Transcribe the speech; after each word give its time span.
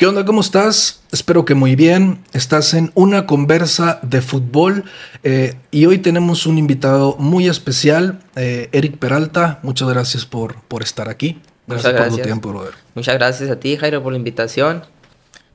¿Qué 0.00 0.06
onda? 0.06 0.24
¿Cómo 0.24 0.40
estás? 0.40 1.02
Espero 1.12 1.44
que 1.44 1.54
muy 1.54 1.76
bien. 1.76 2.24
Estás 2.32 2.72
en 2.72 2.90
una 2.94 3.26
conversa 3.26 4.00
de 4.00 4.22
fútbol 4.22 4.84
eh, 5.24 5.58
y 5.70 5.84
hoy 5.84 5.98
tenemos 5.98 6.46
un 6.46 6.56
invitado 6.56 7.16
muy 7.18 7.48
especial, 7.48 8.18
eh, 8.34 8.70
Eric 8.72 8.96
Peralta. 8.96 9.58
Muchas 9.62 9.90
gracias 9.90 10.24
por, 10.24 10.58
por 10.62 10.82
estar 10.82 11.10
aquí. 11.10 11.38
Gracias, 11.66 11.92
por 11.92 12.08
tu 12.08 12.16
tiempo, 12.16 12.48
brother. 12.48 12.72
Muchas 12.94 13.14
gracias 13.16 13.50
a 13.50 13.60
ti, 13.60 13.76
Jairo, 13.76 14.02
por 14.02 14.12
la 14.12 14.16
invitación. 14.16 14.84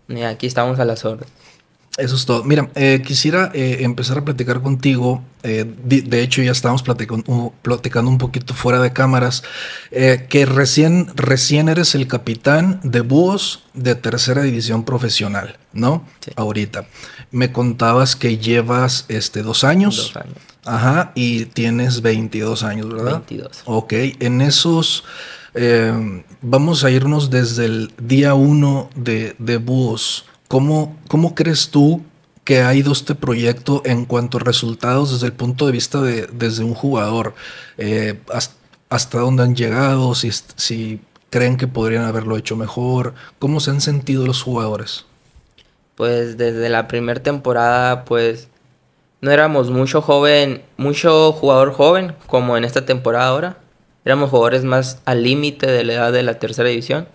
Y 0.10 0.22
aquí 0.22 0.46
estamos 0.46 0.78
a 0.78 0.86
las 0.86 1.04
órdenes. 1.06 1.34
Eso 1.98 2.16
es 2.16 2.26
todo. 2.26 2.44
Mira, 2.44 2.70
eh, 2.76 3.02
quisiera 3.06 3.52
eh, 3.54 3.78
empezar 3.82 4.18
a 4.18 4.26
platicar 4.26 4.62
contigo. 4.62 5.24
Eh, 5.44 5.66
de, 5.86 6.22
hecho, 6.22 6.42
ya 6.42 6.52
estábamos 6.52 6.84
platicando, 6.84 7.54
platicando, 7.62 8.12
un 8.12 8.18
poquito 8.18 8.54
fuera 8.54 8.82
de 8.82 8.92
cámaras. 8.92 9.44
que 9.92 10.46
recién, 10.46 11.08
recién 11.16 11.70
eres 11.70 11.96
el 11.96 12.08
capitán 12.08 12.82
de 12.84 13.00
búhos 13.00 13.64
de 13.74 13.96
tercera 13.96 14.42
división 14.42 14.84
profesional, 14.84 15.58
¿no? 15.72 16.06
Sí. 16.20 16.32
Ahorita. 16.36 16.86
Me 17.32 17.54
contabas 17.54 18.18
que 18.18 18.38
llevas 18.38 19.06
este, 19.08 19.42
dos 19.42 19.64
años. 19.64 19.96
Dos 19.96 20.18
años. 20.18 20.38
Ajá. 20.66 21.14
Y 21.16 21.46
tienes 21.46 22.02
22 22.02 22.64
años, 22.64 22.90
¿verdad? 22.90 23.24
22. 23.30 23.62
Ok. 23.66 23.94
En 24.20 24.42
esos. 24.42 25.06
vamos 26.42 26.84
a 26.84 26.92
irnos 26.92 27.30
desde 27.30 27.66
el 27.66 27.94
día 27.98 28.34
uno 28.34 28.90
de, 28.96 29.36
de 29.40 29.58
búhos. 29.58 30.26
¿Cómo, 30.56 30.96
¿Cómo 31.10 31.36
crees 31.36 31.70
tú 31.70 32.02
que 32.46 32.62
ha 32.62 32.74
ido 32.74 32.94
este 32.94 33.14
proyecto 33.14 33.82
en 33.84 34.06
cuanto 34.06 34.38
a 34.38 34.40
resultados 34.40 35.12
desde 35.12 35.26
el 35.26 35.34
punto 35.34 35.66
de 35.66 35.74
vista 35.74 36.00
de 36.00 36.28
desde 36.32 36.64
un 36.64 36.74
jugador? 36.74 37.34
Eh, 37.78 38.22
hasta, 38.90 39.20
dónde 39.20 39.44
han 39.44 39.54
llegado? 39.54 40.16
Si, 40.16 40.32
si 40.32 41.02
creen 41.30 41.58
que 41.58 41.68
podrían 41.68 42.06
haberlo 42.06 42.38
hecho 42.38 42.56
mejor. 42.56 43.16
¿Cómo 43.38 43.60
se 43.60 43.72
han 43.72 43.82
sentido 43.82 44.26
los 44.26 44.42
jugadores? 44.42 45.04
Pues 45.96 46.38
desde 46.38 46.70
la 46.70 46.88
primera 46.88 47.22
temporada, 47.22 48.06
pues 48.06 48.48
no 49.20 49.32
éramos 49.32 49.72
mucho 49.72 50.02
joven, 50.02 50.62
mucho 50.78 51.34
jugador 51.34 51.74
joven 51.74 52.16
como 52.28 52.56
en 52.56 52.64
esta 52.64 52.86
temporada 52.86 53.28
ahora. 53.28 53.58
Éramos 54.06 54.30
jugadores 54.30 54.64
más 54.64 55.02
al 55.04 55.22
límite 55.24 55.68
de 55.68 55.84
la 55.84 55.94
edad 55.96 56.14
de 56.14 56.24
la 56.24 56.40
tercera 56.40 56.70
división 56.70 57.10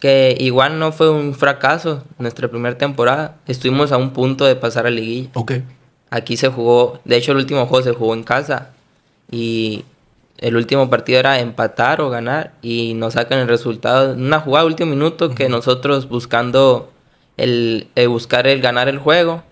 que 0.00 0.34
igual 0.40 0.78
no 0.78 0.92
fue 0.92 1.10
un 1.10 1.34
fracaso 1.34 2.02
nuestra 2.18 2.48
primera 2.48 2.76
temporada. 2.76 3.36
Estuvimos 3.46 3.92
a 3.92 3.98
un 3.98 4.10
punto 4.10 4.46
de 4.46 4.56
pasar 4.56 4.86
a 4.86 4.90
liguilla. 4.90 5.28
Ok. 5.34 5.52
Aquí 6.08 6.36
se 6.36 6.48
jugó, 6.48 6.98
de 7.04 7.16
hecho 7.16 7.32
el 7.32 7.38
último 7.38 7.66
juego 7.66 7.84
se 7.84 7.92
jugó 7.92 8.14
en 8.14 8.24
casa 8.24 8.70
y 9.30 9.84
el 10.38 10.56
último 10.56 10.90
partido 10.90 11.20
era 11.20 11.38
empatar 11.38 12.00
o 12.00 12.08
ganar 12.08 12.54
y 12.62 12.94
nos 12.94 13.14
sacan 13.14 13.38
el 13.38 13.46
resultado. 13.46 14.14
Una 14.14 14.40
jugada 14.40 14.64
último 14.64 14.90
minuto 14.90 15.34
que 15.34 15.48
nosotros 15.48 16.08
buscando 16.08 16.90
el, 17.36 17.88
buscar 18.08 18.46
el 18.46 18.60
ganar 18.60 18.88
el 18.88 18.98
juego, 18.98 19.44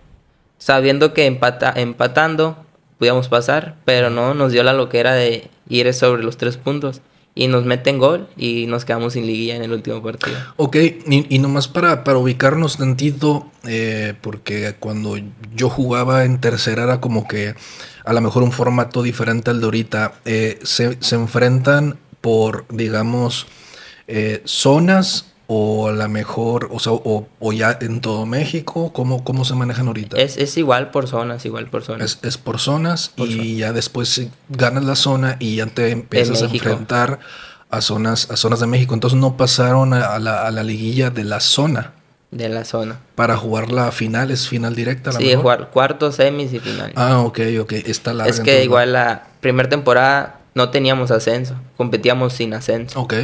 sabiendo 0.57 1.13
que 1.13 1.27
empata, 1.27 1.71
empatando 1.75 2.57
podíamos 2.97 3.29
pasar, 3.29 3.75
pero 3.85 4.09
no 4.09 4.33
nos 4.33 4.51
dio 4.51 4.63
la 4.63 4.73
loquera 4.73 5.13
de 5.13 5.49
ir 5.69 5.93
sobre 5.93 6.23
los 6.23 6.37
tres 6.37 6.57
puntos 6.57 7.01
y 7.39 7.47
nos 7.47 7.63
meten 7.63 7.99
gol 7.99 8.27
y 8.35 8.65
nos 8.67 8.83
quedamos 8.83 9.13
sin 9.13 9.25
liguilla 9.25 9.55
en 9.55 9.63
el 9.63 9.71
último 9.71 10.03
partido. 10.03 10.35
Ok, 10.57 10.75
y, 11.07 11.39
nomás 11.39 11.69
para, 11.69 12.03
para 12.03 12.17
ubicarnos 12.17 12.75
tantito, 12.75 13.49
eh, 13.65 14.13
porque 14.19 14.75
cuando 14.77 15.15
yo 15.55 15.69
jugaba 15.69 16.25
en 16.25 16.41
tercera 16.41 16.83
era 16.83 16.99
como 16.99 17.29
que 17.29 17.55
a 18.03 18.11
lo 18.11 18.19
mejor 18.19 18.43
un 18.43 18.51
formato 18.51 19.03
diferente 19.03 19.51
al 19.51 19.61
de 19.61 19.65
ahorita, 19.65 20.15
eh, 20.25 20.59
se, 20.63 20.97
se, 20.99 21.15
enfrentan 21.15 21.97
por, 22.19 22.65
digamos, 22.67 23.47
eh, 24.07 24.41
zonas 24.43 25.27
o 25.51 25.87
a 25.87 25.91
lo 25.91 26.07
mejor, 26.09 26.69
o 26.71 26.77
sea, 26.77 26.91
o, 26.93 27.53
ya 27.53 27.75
en 27.81 28.01
todo 28.01 28.27
México, 28.27 28.93
¿cómo, 28.93 29.23
cómo 29.23 29.43
se 29.45 29.55
manejan 29.55 29.87
ahorita? 29.87 30.15
Es, 30.15 30.37
es 30.37 30.55
igual 30.57 30.91
por 30.91 31.07
zonas, 31.07 31.43
igual 31.43 31.65
por 31.65 31.83
zonas. 31.83 32.19
Es, 32.21 32.37
por 32.37 32.59
zonas 32.59 33.13
y 33.17 33.57
ya 33.57 33.73
después 33.73 34.27
ganas 34.49 34.83
la 34.83 34.95
zona 34.95 35.37
y 35.39 35.55
ya 35.55 35.65
te 35.65 35.89
empiezas 35.89 36.43
a 36.43 36.45
enfrentar 36.45 37.19
a 37.71 37.81
zonas, 37.81 38.29
a 38.29 38.37
zonas 38.37 38.59
de 38.59 38.67
México. 38.67 38.93
Entonces 38.93 39.19
no 39.19 39.37
pasaron 39.37 39.95
a, 39.95 40.19
la, 40.19 40.45
a 40.45 40.51
la 40.51 40.61
liguilla 40.61 41.09
de 41.09 41.23
la 41.23 41.39
zona. 41.39 41.93
De 42.29 42.47
la 42.47 42.63
zona. 42.63 42.99
Para 43.15 43.35
jugar 43.35 43.71
la 43.71 43.91
final, 43.91 44.29
es 44.29 44.47
final 44.47 44.75
directa. 44.75 45.11
sí, 45.13 45.33
jugar 45.33 45.71
cuartos, 45.71 46.17
semis 46.17 46.53
y 46.53 46.59
final. 46.59 46.93
Ah, 46.95 47.21
ok, 47.21 47.39
ok. 47.59 47.71
Está 47.73 48.13
larga. 48.13 48.29
Es 48.29 48.39
que 48.41 48.63
igual 48.63 48.93
la 48.93 49.25
primera 49.39 49.67
temporada 49.67 50.41
no 50.53 50.69
teníamos 50.69 51.09
ascenso, 51.09 51.55
competíamos 51.75 52.33
sin 52.33 52.53
ascenso. 52.53 53.01
Ok. 53.01 53.15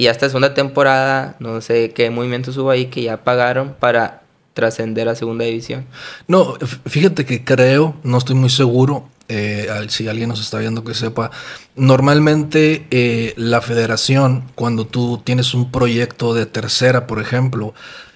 Y 0.00 0.06
hasta 0.06 0.28
segunda 0.28 0.54
temporada, 0.54 1.36
no 1.40 1.60
sé 1.60 1.90
qué 1.90 2.08
movimientos 2.08 2.56
hubo 2.56 2.70
ahí 2.70 2.86
que 2.86 3.02
ya 3.02 3.22
pagaron 3.22 3.74
para 3.78 4.22
trascender 4.54 5.10
a 5.10 5.14
segunda 5.14 5.44
división. 5.44 5.84
No, 6.26 6.54
fíjate 6.86 7.26
que 7.26 7.44
creo, 7.44 7.94
no 8.02 8.16
estoy 8.16 8.34
muy 8.34 8.48
seguro, 8.48 9.10
eh, 9.28 9.68
si 9.88 10.08
alguien 10.08 10.30
nos 10.30 10.40
está 10.40 10.56
viendo 10.56 10.84
que 10.84 10.94
sepa, 10.94 11.30
normalmente 11.76 12.86
eh, 12.90 13.34
la 13.36 13.60
federación, 13.60 14.44
cuando 14.54 14.86
tú 14.86 15.20
tienes 15.22 15.52
un 15.52 15.70
proyecto 15.70 16.32
de 16.32 16.46
tercera, 16.46 17.06
por 17.06 17.20
ejemplo, 17.20 17.74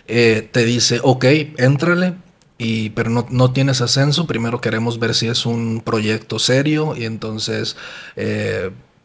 eh, 0.09 0.49
te 0.51 0.65
dice, 0.65 1.01
ok, 1.03 1.27
éntrale, 1.59 2.15
y, 2.56 2.91
pero 2.91 3.11
no, 3.11 3.27
no, 3.28 3.53
tienes 3.53 3.83
ascenso, 3.83 4.27
primero 4.27 4.59
queremos 4.62 4.99
ver 4.99 5.15
si 5.15 5.27
es 5.27 5.45
un 5.45 5.83
proyecto 5.84 6.39
serio 6.39 6.95
y 6.97 7.05
entonces 7.05 7.77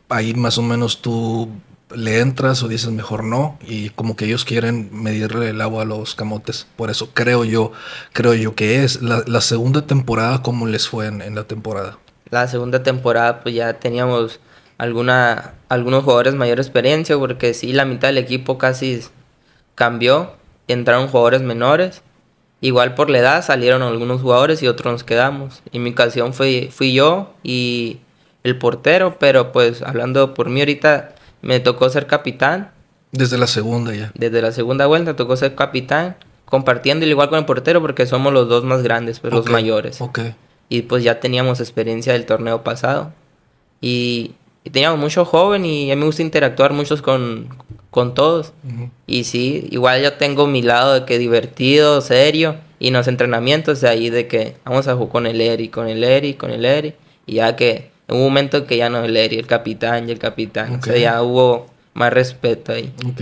ahí 0.08 0.34
más 0.34 0.58
o 0.58 0.62
menos 0.62 1.02
tú 1.02 1.50
le 1.96 2.20
entras 2.20 2.62
o 2.62 2.68
dices 2.68 2.92
mejor 2.92 3.24
no 3.24 3.58
y 3.66 3.90
como 3.90 4.16
que 4.16 4.26
ellos 4.26 4.46
quieren 4.46 4.90
medirle 4.92 5.50
el 5.50 5.62
agua 5.62 5.84
a 5.84 5.86
los 5.86 6.16
camotes. 6.16 6.68
Por 6.76 6.90
eso 6.90 7.10
creo 7.14 7.46
yo 7.46 7.72
creo 8.14 8.34
yo 8.34 8.56
que 8.56 8.84
es 8.84 9.02
la, 9.02 9.42
segunda 9.42 9.86
temporada 9.86 10.42
cómo 10.42 10.68
les 10.68 10.88
fue 10.88 11.08
en, 11.08 11.36
la 11.36 11.46
temporada. 11.46 11.98
La 12.30 12.48
segunda 12.48 12.84
temporada 12.84 13.42
pues 13.42 13.56
ya 13.56 13.74
teníamos 13.74 14.40
alguna 14.78 15.54
algunos 15.68 16.04
jugadores 16.04 16.36
mayor 16.36 16.60
experiencia 16.60 17.18
porque 17.18 17.54
sí 17.54 17.74
la 17.74 17.86
mitad 17.86 18.10
del 18.10 18.20
equipo 18.20 18.58
casi 18.58 19.02
cambió 19.76 20.34
entraron 20.68 21.08
jugadores 21.08 21.42
menores. 21.42 22.04
Igual 22.62 22.94
por 22.94 23.10
la 23.10 23.20
edad 23.20 23.44
salieron 23.44 23.82
algunos 23.82 24.22
jugadores 24.22 24.62
y 24.62 24.68
otros 24.68 24.92
nos 24.92 25.04
quedamos. 25.04 25.64
Y 25.72 25.80
mi 25.80 25.92
ocasión 25.92 26.34
fue 26.34 26.70
fui 26.72 26.94
yo 26.94 27.34
y 27.42 28.02
el 28.44 28.58
portero 28.60 29.18
pero 29.18 29.52
pues 29.52 29.82
hablando 29.82 30.34
por 30.34 30.50
mí 30.50 30.60
ahorita 30.60 31.16
me 31.42 31.60
tocó 31.60 31.90
ser 31.90 32.08
capitán. 32.08 32.72
Desde 33.12 33.38
la 33.38 33.48
segunda 33.48 33.94
ya. 33.96 34.12
Desde 34.14 34.42
la 34.42 34.52
segunda 34.52 34.86
vuelta 34.86 35.16
tocó 35.16 35.36
ser 35.36 35.56
capitán, 35.56 36.16
compartiendo 36.46 37.06
igual 37.06 37.30
con 37.30 37.40
el 37.40 37.46
portero 37.46 37.82
porque 37.82 38.06
somos 38.06 38.34
los 38.34 38.48
dos 38.48 38.64
más 38.64 38.84
grandes, 38.84 39.20
pues 39.20 39.34
los 39.34 39.50
mayores. 39.50 40.02
Ok. 40.02 40.20
Y 40.70 40.84
pues 40.84 41.04
ya 41.04 41.20
teníamos 41.20 41.60
experiencia 41.60 42.14
del 42.14 42.26
torneo 42.26 42.64
pasado. 42.64 43.12
Y, 43.82 44.36
teníamos 44.72 45.00
mucho 45.00 45.26
joven 45.26 45.66
y 45.66 45.92
a 45.92 45.96
mí 45.96 46.00
me 46.00 46.06
gusta 46.06 46.22
interactuar 46.22 46.74
muchos 46.74 47.02
con, 47.02 47.50
con 47.90 48.14
todos. 48.14 48.54
Y 49.08 49.24
sí, 49.24 49.68
igual 49.72 50.04
yo 50.04 50.14
tengo 50.14 50.46
mi 50.46 50.62
lado 50.62 50.94
de 50.94 51.06
que 51.06 51.18
divertido, 51.18 52.02
serio. 52.02 52.58
Y 52.78 52.90
en 52.90 52.94
los 52.94 53.08
entrenamientos 53.08 53.82
de 53.82 53.90
ahí 53.90 54.10
de 54.10 54.28
que 54.28 54.56
vamos 54.64 54.88
a 54.88 54.96
jugar 54.96 55.12
con 55.12 55.26
el 55.26 55.42
Eri, 55.42 55.70
con 55.70 55.88
el 55.88 56.04
Eri, 56.04 56.36
con 56.36 56.52
el 56.52 56.66
Eri. 56.66 56.94
Y 57.26 57.36
ya 57.36 57.56
que 57.56 57.90
en 58.10 58.16
un 58.16 58.24
momento 58.24 58.66
que 58.66 58.78
ya 58.78 58.90
no 58.90 59.04
el 59.04 59.16
Eri, 59.16 59.38
el 59.38 59.48
capitán 59.48 60.10
y 60.10 60.12
el 60.12 60.20
capitán. 60.20 60.76
O 60.76 60.82
sea, 60.82 60.98
ya 60.98 61.22
hubo 61.22 61.68
más 61.94 62.14
respeto 62.14 62.72
ahí. 62.72 62.94
Ok. 63.06 63.22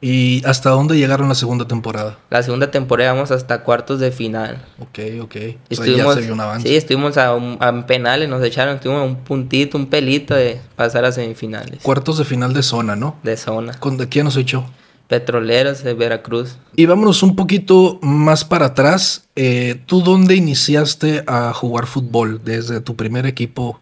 ¿Y 0.00 0.44
hasta 0.44 0.70
dónde 0.70 0.96
llegaron 0.96 1.28
la 1.28 1.34
segunda 1.34 1.66
temporada? 1.66 2.18
La 2.30 2.42
segunda 2.42 2.70
temporada 2.70 3.12
vamos 3.12 3.30
hasta 3.30 3.62
cuartos 3.62 4.00
de 4.00 4.10
final. 4.10 4.64
Ok, 4.80 4.98
ok. 5.22 5.36
Estuvimos, 5.70 6.06
o 6.06 6.18
sea, 6.18 6.26
ya 6.26 6.32
un 6.32 6.40
avance. 6.40 6.68
Sí, 6.68 6.76
estuvimos 6.76 7.16
a, 7.16 7.30
a, 7.30 7.86
penales, 7.86 8.28
nos 8.28 8.42
echaron, 8.42 8.76
estuvimos 8.76 9.02
a 9.02 9.04
un 9.04 9.16
puntito, 9.16 9.78
un 9.78 9.86
pelito 9.86 10.34
de 10.34 10.60
pasar 10.76 11.04
a 11.04 11.12
semifinales. 11.12 11.82
Cuartos 11.82 12.18
de 12.18 12.24
final 12.24 12.52
de 12.52 12.62
zona, 12.62 12.96
¿no? 12.96 13.16
De 13.22 13.36
zona. 13.36 13.74
¿Con 13.74 13.96
de 13.96 14.08
quién 14.08 14.24
nos 14.24 14.36
echó? 14.36 14.64
Petroleros 15.06 15.84
de 15.84 15.94
Veracruz. 15.94 16.58
Y 16.76 16.84
vámonos 16.84 17.22
un 17.22 17.34
poquito 17.34 17.98
más 18.02 18.44
para 18.44 18.66
atrás. 18.66 19.28
Eh, 19.36 19.80
¿Tú 19.86 20.02
dónde 20.02 20.34
iniciaste 20.34 21.24
a 21.26 21.54
jugar 21.54 21.86
fútbol? 21.86 22.42
¿Desde 22.44 22.80
tu 22.80 22.94
primer 22.94 23.24
equipo 23.24 23.80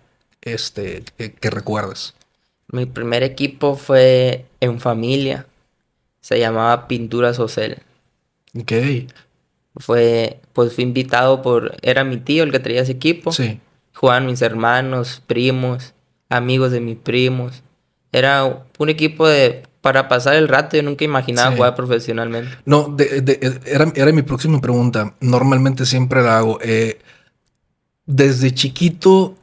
este, 0.55 1.03
que, 1.17 1.51
recuerdas? 1.51 2.15
Mi 2.71 2.87
primer 2.87 3.23
equipo 3.23 3.77
fue 3.77 4.47
en 4.61 4.81
familia. 4.81 5.47
Se 6.21 6.39
llamaba 6.39 6.89
Pintura 6.89 7.35
Social. 7.35 7.83
Ok. 8.59 8.73
Fue, 9.77 10.41
pues 10.53 10.75
fui 10.75 10.85
invitado 10.85 11.43
por, 11.43 11.77
era 11.83 12.05
mi 12.05 12.17
tío 12.17 12.43
el 12.43 12.53
que 12.53 12.59
traía 12.59 12.83
ese 12.83 12.93
equipo. 12.93 13.33
Sí. 13.33 13.61
Jugaban 13.95 14.27
mis 14.27 14.43
hermanos, 14.43 15.23
primos, 15.27 15.95
amigos 16.29 16.73
de 16.73 16.81
mis 16.81 16.97
primos. 16.97 17.63
Era 18.13 18.67
un 18.79 18.89
equipo 18.89 19.29
de, 19.29 19.65
para 19.81 20.09
pasar 20.09 20.35
el 20.35 20.49
rato. 20.49 20.77
Yo 20.77 20.83
nunca 20.83 21.05
imaginaba 21.05 21.55
jugar 21.55 21.75
profesionalmente. 21.75 22.57
No, 22.65 22.89
de, 22.89 23.61
era, 23.67 23.93
era, 23.95 24.13
mi 24.13 24.23
próxima 24.23 24.61
pregunta. 24.61 25.15
Normalmente 25.21 25.87
siempre 25.87 26.23
la 26.23 26.39
hago. 26.39 26.59
Eh, 26.63 26.99
desde 28.07 28.53
chiquito 28.53 29.37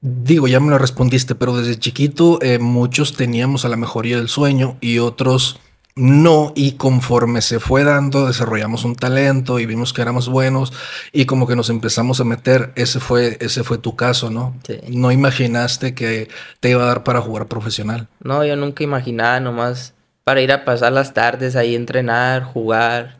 Digo, 0.00 0.46
ya 0.46 0.60
me 0.60 0.70
lo 0.70 0.78
respondiste, 0.78 1.34
pero 1.34 1.56
desde 1.56 1.78
chiquito 1.78 2.38
eh, 2.40 2.58
muchos 2.58 3.14
teníamos 3.14 3.64
a 3.64 3.68
la 3.68 3.76
mejoría 3.76 4.16
del 4.16 4.28
sueño 4.28 4.76
y 4.80 4.98
otros 4.98 5.60
no, 5.98 6.52
y 6.54 6.72
conforme 6.76 7.42
se 7.42 7.58
fue 7.58 7.82
dando, 7.82 8.28
desarrollamos 8.28 8.84
un 8.84 8.94
talento 8.94 9.58
y 9.58 9.66
vimos 9.66 9.92
que 9.92 10.00
éramos 10.00 10.28
buenos 10.28 10.72
y 11.12 11.24
como 11.24 11.48
que 11.48 11.56
nos 11.56 11.70
empezamos 11.70 12.20
a 12.20 12.24
meter, 12.24 12.70
ese 12.76 13.00
fue, 13.00 13.36
ese 13.40 13.64
fue 13.64 13.78
tu 13.78 13.96
caso, 13.96 14.30
¿no? 14.30 14.54
Sí. 14.64 14.78
No 14.90 15.10
imaginaste 15.10 15.96
que 15.96 16.28
te 16.60 16.70
iba 16.70 16.84
a 16.84 16.86
dar 16.86 17.02
para 17.02 17.20
jugar 17.20 17.48
profesional. 17.48 18.06
No, 18.22 18.44
yo 18.44 18.54
nunca 18.54 18.84
imaginaba 18.84 19.40
nomás 19.40 19.94
para 20.22 20.40
ir 20.40 20.52
a 20.52 20.64
pasar 20.64 20.92
las 20.92 21.14
tardes 21.14 21.56
ahí, 21.56 21.74
entrenar, 21.74 22.44
jugar. 22.44 23.16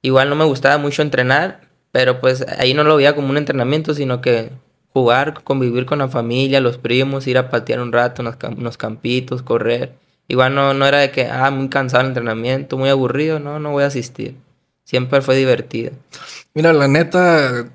Igual 0.00 0.30
no 0.30 0.34
me 0.34 0.46
gustaba 0.46 0.78
mucho 0.78 1.02
entrenar, 1.02 1.68
pero 1.92 2.22
pues 2.22 2.46
ahí 2.58 2.72
no 2.72 2.84
lo 2.84 2.96
veía 2.96 3.14
como 3.14 3.28
un 3.28 3.36
entrenamiento, 3.36 3.92
sino 3.92 4.22
que 4.22 4.50
jugar, 4.94 5.42
convivir 5.42 5.86
con 5.86 5.98
la 5.98 6.08
familia, 6.08 6.60
los 6.60 6.78
primos, 6.78 7.26
ir 7.26 7.36
a 7.36 7.50
patear 7.50 7.80
un 7.80 7.92
rato, 7.92 8.22
unos, 8.22 8.36
unos 8.56 8.76
campitos, 8.78 9.42
correr. 9.42 9.92
Igual 10.28 10.54
no, 10.54 10.72
no 10.72 10.86
era 10.86 10.98
de 10.98 11.10
que, 11.10 11.26
ah, 11.26 11.50
muy 11.50 11.68
cansado 11.68 12.02
el 12.02 12.08
entrenamiento, 12.08 12.78
muy 12.78 12.88
aburrido, 12.88 13.40
no, 13.40 13.58
no 13.58 13.72
voy 13.72 13.82
a 13.82 13.88
asistir. 13.88 14.36
Siempre 14.84 15.20
fue 15.20 15.36
divertido. 15.36 15.90
Mira, 16.54 16.72
la 16.72 16.86
neta, 16.86 17.66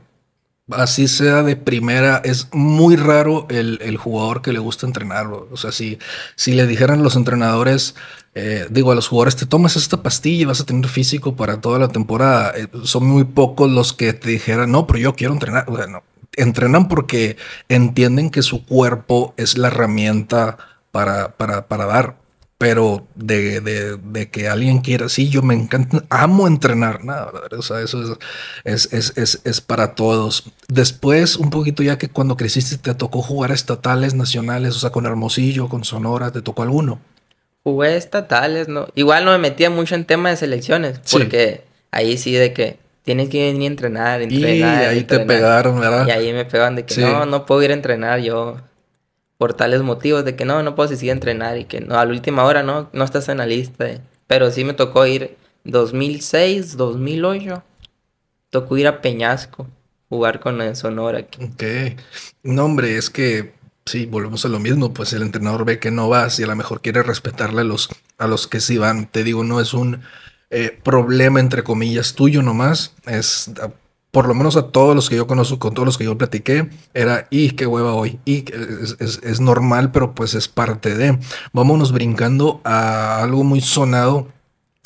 así 0.72 1.10
sea 1.10 1.44
de 1.44 1.58
primera, 1.58 2.22
es 2.24 2.48
muy 2.54 2.96
raro 2.96 3.48
el, 3.50 3.80
el 3.82 3.98
jugador 3.98 4.42
que 4.42 4.54
le 4.54 4.60
gusta 4.60 4.88
entrenarlo. 4.88 5.50
O 5.52 5.58
sea, 5.58 5.74
si, 5.74 6.00
si 6.36 6.54
le 6.54 6.68
dijeran 6.68 7.04
los 7.04 7.18
entrenadores, 7.18 7.96
eh, 8.34 8.66
digo, 8.70 8.94
a 8.94 8.96
los 8.96 9.10
jugadores, 9.10 9.36
te 9.36 9.46
tomas 9.46 9.76
esta 9.76 10.02
pastilla 10.02 10.44
y 10.44 10.46
vas 10.46 10.62
a 10.62 10.66
tener 10.66 10.88
físico 10.88 11.36
para 11.36 11.60
toda 11.60 11.80
la 11.80 11.90
temporada, 11.90 12.54
eh, 12.56 12.68
son 12.84 13.06
muy 13.06 13.26
pocos 13.26 13.70
los 13.70 13.92
que 13.92 14.14
te 14.14 14.30
dijeran, 14.30 14.72
no, 14.72 14.88
pero 14.88 15.00
yo 15.00 15.16
quiero 15.16 15.34
entrenar. 15.34 15.66
O 15.68 15.76
sea, 15.76 15.88
no. 15.88 16.02
Entrenan 16.36 16.88
porque 16.88 17.38
entienden 17.68 18.30
que 18.30 18.42
su 18.42 18.66
cuerpo 18.66 19.34
es 19.38 19.58
la 19.58 19.68
herramienta 19.68 20.58
para, 20.92 21.36
para, 21.38 21.68
para 21.68 21.86
dar. 21.86 22.16
Pero 22.58 23.08
de, 23.16 23.62
de, 23.62 23.96
de 23.96 24.30
que 24.30 24.50
alguien 24.50 24.80
quiera, 24.80 25.08
sí, 25.08 25.30
yo 25.30 25.42
me 25.42 25.54
encanta, 25.54 26.04
amo 26.10 26.46
entrenar, 26.46 27.06
nada, 27.06 27.32
o 27.58 27.62
sea, 27.62 27.80
eso 27.80 28.18
es, 28.66 28.90
es, 28.90 28.94
es, 28.94 29.18
es, 29.18 29.42
es 29.46 29.62
para 29.62 29.96
todos. 29.96 30.52
Después, 30.68 31.38
un 31.38 31.52
poquito 31.52 31.84
ya 31.84 31.98
que 31.98 32.10
cuando 32.10 32.36
creciste 32.36 32.78
te 32.78 32.94
tocó 32.96 33.22
jugar 33.22 33.52
estatales, 33.52 34.14
nacionales, 34.14 34.76
o 34.76 34.80
sea, 34.80 34.90
con 34.90 35.06
Hermosillo, 35.06 35.70
con 35.70 35.86
Sonora, 35.86 36.32
¿te 36.34 36.42
tocó 36.42 36.64
alguno? 36.64 37.00
Jugué 37.64 37.96
estatales, 37.96 38.68
¿no? 38.68 38.88
Igual 38.94 39.24
no 39.24 39.32
me 39.32 39.38
metía 39.38 39.70
mucho 39.70 39.96
en 39.96 40.04
tema 40.04 40.30
de 40.30 40.36
selecciones, 40.36 41.00
Sí. 41.06 41.18
porque 41.18 41.64
ahí 41.92 42.18
sí 42.18 42.34
de 42.34 42.52
que 42.52 42.78
tienes 43.04 43.30
que 43.30 43.52
venir 43.52 43.64
a 43.70 43.72
entrenar, 43.72 44.22
entrenar. 44.22 44.84
y 44.84 44.86
ahí 44.86 45.04
te 45.04 45.20
pegaron, 45.20 45.80
¿verdad? 45.80 46.08
Y 46.08 46.12
ahí 46.12 46.34
me 46.34 46.46
pegaban 46.46 46.76
de 46.76 46.86
que 46.86 46.94
Sí. 46.94 47.02
no, 47.02 47.26
no 47.26 47.46
puedo 47.46 47.64
ir 47.64 47.72
a 47.72 47.74
entrenar 47.74 48.20
yo 48.20 48.58
por 49.38 49.54
tales 49.54 49.82
motivos 49.82 50.26
de 50.26 50.36
que 50.36 50.46
no, 50.46 50.62
no 50.64 50.76
puedo 50.76 50.88
asistir 50.88 51.10
a 51.10 51.14
entrenar 51.14 51.58
y 51.58 51.66
que 51.66 51.80
no, 51.82 51.98
a 51.98 52.06
la 52.06 52.12
última 52.12 52.44
hora 52.44 52.62
no, 52.64 52.90
no 52.94 53.04
estás 53.04 53.30
en 53.30 53.38
la 53.38 53.46
lista. 53.46 53.88
Pero 54.28 54.52
sí 54.52 54.64
me 54.64 54.74
tocó 54.74 55.06
ir 55.08 55.38
2006, 55.64 56.78
2008, 56.78 57.64
tocó 58.50 58.78
ir 58.78 58.88
a 58.88 59.02
Peñasco, 59.02 59.68
jugar 60.10 60.40
con 60.40 60.62
el 60.62 60.76
Sonora 60.76 61.20
aquí. 61.20 61.44
Ok. 61.44 61.64
No, 62.44 62.66
hombre, 62.66 62.98
es 62.98 63.10
que 63.10 63.54
sí, 63.86 64.06
volvemos 64.06 64.46
a 64.46 64.50
lo 64.50 64.60
mismo, 64.60 64.94
pues 64.94 65.14
el 65.14 65.22
entrenador 65.24 65.66
ve 65.66 65.80
que 65.80 65.90
no 65.92 66.10
vas 66.10 66.40
y 66.40 66.44
a 66.44 66.48
lo 66.48 66.56
mejor 66.56 66.82
quiere 66.82 67.02
respetarle 67.02 67.62
a 67.62 67.64
los, 67.64 67.90
a 68.18 68.28
los 68.28 68.48
que 68.48 68.60
sí 68.60 68.78
van. 68.78 69.08
Te 69.08 69.24
digo, 69.24 69.44
no 69.44 69.60
es 69.62 69.74
un 69.74 70.02
eh, 70.50 70.78
problema 70.84 71.40
entre 71.40 71.64
comillas 71.64 72.14
tuyo 72.16 72.42
nomás, 72.42 72.94
es 73.06 73.52
por 74.12 74.28
lo 74.28 74.34
menos 74.34 74.56
a 74.58 74.68
todos 74.72 74.96
los 74.96 75.08
que 75.10 75.16
yo 75.18 75.28
conozco, 75.28 75.60
con 75.60 75.74
todos 75.76 75.86
los 75.86 75.98
que 75.98 76.06
yo 76.06 76.18
platiqué, 76.18 76.70
era, 76.96 77.28
y 77.30 77.52
qué 77.52 77.68
hueva 77.68 77.94
hoy, 77.94 78.20
y 78.26 78.44
es- 79.00 79.20
es 79.22 79.40
normal, 79.40 79.92
pero 79.92 80.16
pues 80.16 80.34
es 80.34 80.48
parte 80.48 80.96
de. 80.96 81.20
Vámonos 81.54 81.92
brincando 81.92 82.60
a 82.64 83.22
algo 83.22 83.44
muy 83.44 83.62
sonado 83.62 84.28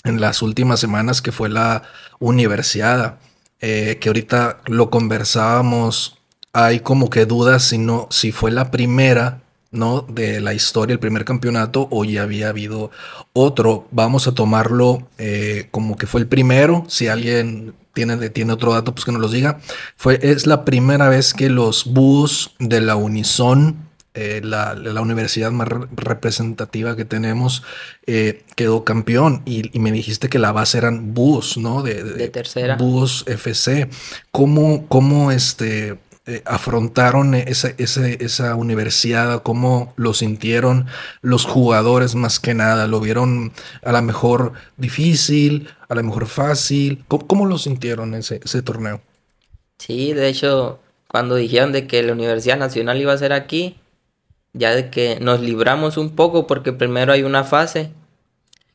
en 0.04 0.20
las 0.20 0.42
últimas 0.42 0.82
semanas 0.82 1.22
que 1.22 1.32
fue 1.32 1.48
la 1.50 1.84
universidad, 2.20 3.20
eh, 3.62 3.98
que 4.02 4.10
ahorita 4.10 4.58
lo 4.68 4.90
conversábamos, 4.90 6.18
hay 6.52 6.82
como 6.82 7.10
que 7.10 7.26
dudas 7.26 7.64
si 7.64 7.78
no, 7.78 8.08
si 8.12 8.32
fue 8.34 8.52
la 8.52 8.72
primera, 8.72 9.43
¿no? 9.74 10.02
De 10.04 10.40
la 10.40 10.54
historia, 10.54 10.94
el 10.94 11.00
primer 11.00 11.26
campeonato, 11.26 11.88
o 11.92 12.06
ya 12.06 12.24
había 12.24 12.48
habido 12.50 12.90
otro. 13.34 13.88
Vamos 13.92 14.28
a 14.28 14.34
tomarlo 14.34 15.08
eh, 15.18 15.68
como 15.72 15.98
que 15.98 16.08
fue 16.08 16.22
el 16.22 16.28
primero. 16.28 16.86
Si 16.88 17.08
alguien 17.10 17.74
tiene, 17.94 18.30
tiene 18.30 18.54
otro 18.54 18.72
dato, 18.74 18.94
pues 18.94 19.04
que 19.04 19.12
nos 19.12 19.22
los 19.22 19.32
diga. 19.34 19.60
Fue, 19.98 20.20
es 20.24 20.48
la 20.48 20.64
primera 20.64 21.10
vez 21.10 21.34
que 21.34 21.50
los 21.50 21.86
búhos 21.86 22.56
de 22.60 22.80
la 22.80 22.96
Unison 22.96 23.76
eh, 24.16 24.42
la, 24.44 24.76
la 24.76 25.02
universidad 25.02 25.50
más 25.52 25.68
re- 25.68 25.88
representativa 25.96 26.96
que 26.96 27.04
tenemos, 27.04 27.64
eh, 28.06 28.44
quedó 28.56 28.84
campeón. 28.84 29.42
Y, 29.46 29.76
y 29.76 29.80
me 29.80 29.92
dijiste 29.92 30.30
que 30.30 30.38
la 30.40 30.52
base 30.52 30.78
eran 30.78 31.16
Búhos, 31.16 31.58
¿no? 31.58 31.82
De, 31.82 32.04
De 32.04 32.28
tercera. 32.30 32.76
Búhos 32.76 33.24
FC. 33.28 33.90
¿Cómo, 34.32 34.86
cómo 34.88 35.32
este, 35.32 35.98
eh, 36.26 36.42
afrontaron 36.46 37.36
esa, 37.36 37.70
ese- 37.78 38.24
esa 38.24 38.56
universidad? 38.56 39.44
¿Cómo 39.44 39.94
lo 39.98 40.14
sintieron 40.14 40.88
los 41.22 41.46
jugadores 41.46 42.16
más 42.16 42.40
que 42.40 42.54
nada? 42.54 42.88
¿Lo 42.88 43.00
vieron 43.00 43.52
a 43.84 43.92
lo 43.92 44.02
mejor 44.02 44.54
difícil, 44.78 45.70
a 45.90 45.96
lo 45.96 46.04
mejor 46.04 46.28
fácil? 46.28 47.04
¿Cómo, 47.08 47.28
cómo 47.28 47.46
lo 47.46 47.58
sintieron 47.58 48.14
ese, 48.16 48.40
ese 48.44 48.62
torneo? 48.62 49.02
Sí, 49.78 50.14
de 50.14 50.28
hecho, 50.30 50.80
cuando 51.08 51.36
dijeron 51.36 51.72
de 51.72 51.88
que 51.88 52.04
la 52.04 52.14
Universidad 52.14 52.58
Nacional 52.58 53.00
iba 53.02 53.14
a 53.14 53.18
ser 53.18 53.34
aquí, 53.34 53.80
ya 54.54 54.76
de 54.76 54.90
que 54.92 55.20
nos 55.22 55.42
libramos 55.42 55.98
un 55.98 56.16
poco 56.16 56.48
porque 56.48 56.74
primero 56.74 57.14
hay 57.14 57.24
una 57.24 57.44
fase 57.44 57.92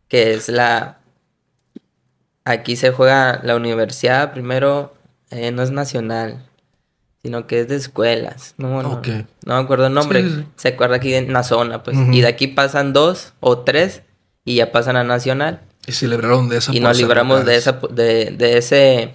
que 0.08 0.34
es 0.34 0.48
la... 0.48 1.00
Aquí 2.44 2.74
se 2.76 2.90
juega 2.92 3.40
la 3.44 3.54
universidad, 3.56 4.32
primero 4.32 4.94
eh, 5.30 5.52
no 5.52 5.62
es 5.62 5.70
nacional, 5.70 6.47
sino 7.28 7.46
que 7.46 7.60
es 7.60 7.68
de 7.68 7.76
escuelas. 7.76 8.54
No, 8.56 8.82
no, 8.82 8.92
Ok. 8.94 9.08
no 9.44 9.54
me 9.56 9.60
acuerdo 9.60 9.86
el 9.86 9.92
nombre. 9.94 10.22
Sí, 10.22 10.28
sí, 10.30 10.36
sí. 10.38 10.46
Se 10.56 10.68
acuerda 10.68 10.96
aquí 10.96 11.14
en 11.14 11.32
la 11.32 11.42
zona, 11.42 11.82
pues. 11.82 11.96
Y 12.10 12.20
de 12.22 12.26
aquí 12.26 12.46
pasan 12.46 12.92
dos 12.94 13.34
o 13.40 13.58
tres 13.58 14.02
y 14.44 14.56
ya 14.56 14.72
pasan 14.72 14.96
a 14.96 15.04
nacional. 15.04 15.60
Y 15.86 15.92
se 15.92 16.08
libraron 16.08 16.48
de 16.48 16.58
esa 16.58 16.74
Y 16.74 16.80
nos 16.80 16.96
libramos 16.98 17.44
de, 17.44 17.56
esa, 17.56 17.78
de, 17.90 18.30
de 18.36 18.58
ese 18.58 19.14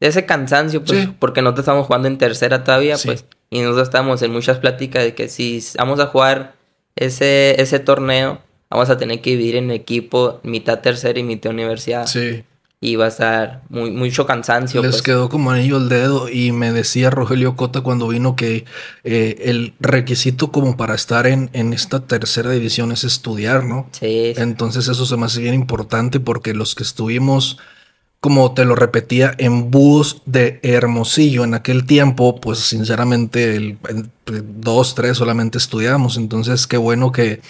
de 0.00 0.08
ese 0.08 0.26
cansancio, 0.26 0.84
pues, 0.84 1.00
Sí. 1.04 1.14
porque 1.18 1.40
nosotros 1.40 1.62
estamos 1.64 1.86
jugando 1.86 2.08
en 2.08 2.18
tercera 2.18 2.62
todavía, 2.64 2.96
pues, 3.02 3.24
y 3.48 3.60
nosotros 3.60 3.88
estamos 3.88 4.20
en 4.22 4.32
muchas 4.32 4.58
pláticas 4.58 5.02
de 5.04 5.14
que 5.14 5.28
si 5.28 5.64
vamos 5.78 5.98
a 6.00 6.06
jugar 6.06 6.54
ese, 6.96 7.60
ese 7.62 7.78
torneo, 7.78 8.40
vamos 8.68 8.90
a 8.90 8.98
tener 8.98 9.20
que 9.22 9.30
dividir 9.30 9.56
en 9.56 9.70
equipo 9.70 10.40
mitad 10.42 10.80
tercera 10.80 11.18
y 11.18 11.22
mitad 11.22 11.52
universidad. 11.52 12.06
Sí. 12.06 12.44
Y 12.86 12.96
va 12.96 13.06
a 13.06 13.08
estar 13.08 13.62
muy, 13.70 13.90
mucho 13.92 14.26
cansancio, 14.26 14.82
Les 14.82 14.90
pues. 14.90 15.02
quedó 15.02 15.30
como 15.30 15.50
anillo 15.50 15.78
el 15.78 15.88
dedo 15.88 16.28
y 16.28 16.52
me 16.52 16.70
decía 16.70 17.08
Rogelio 17.08 17.56
Cota 17.56 17.80
cuando 17.80 18.08
vino 18.08 18.36
que 18.36 18.66
eh, 19.04 19.36
el 19.44 19.72
requisito 19.80 20.52
como 20.52 20.76
para 20.76 20.94
estar 20.94 21.26
en, 21.26 21.48
en 21.54 21.72
esta 21.72 22.00
tercera 22.06 22.50
división 22.50 22.92
es 22.92 23.04
estudiar, 23.04 23.64
¿no? 23.64 23.88
Sí, 23.92 24.34
sí. 24.36 24.42
Entonces 24.42 24.86
eso 24.88 25.06
se 25.06 25.16
me 25.16 25.24
hace 25.24 25.40
bien 25.40 25.54
importante 25.54 26.20
porque 26.20 26.52
los 26.52 26.74
que 26.74 26.82
estuvimos, 26.82 27.56
como 28.20 28.52
te 28.52 28.66
lo 28.66 28.74
repetía, 28.74 29.34
en 29.38 29.70
bus 29.70 30.20
de 30.26 30.60
Hermosillo 30.62 31.44
en 31.44 31.54
aquel 31.54 31.86
tiempo, 31.86 32.38
pues 32.38 32.58
sinceramente 32.58 33.56
el, 33.56 33.78
el- 33.88 34.10
dos, 34.60 34.94
tres 34.94 35.16
solamente 35.16 35.56
estudiamos. 35.56 36.18
Entonces 36.18 36.66
qué 36.66 36.76
bueno 36.76 37.12
que, 37.12 37.40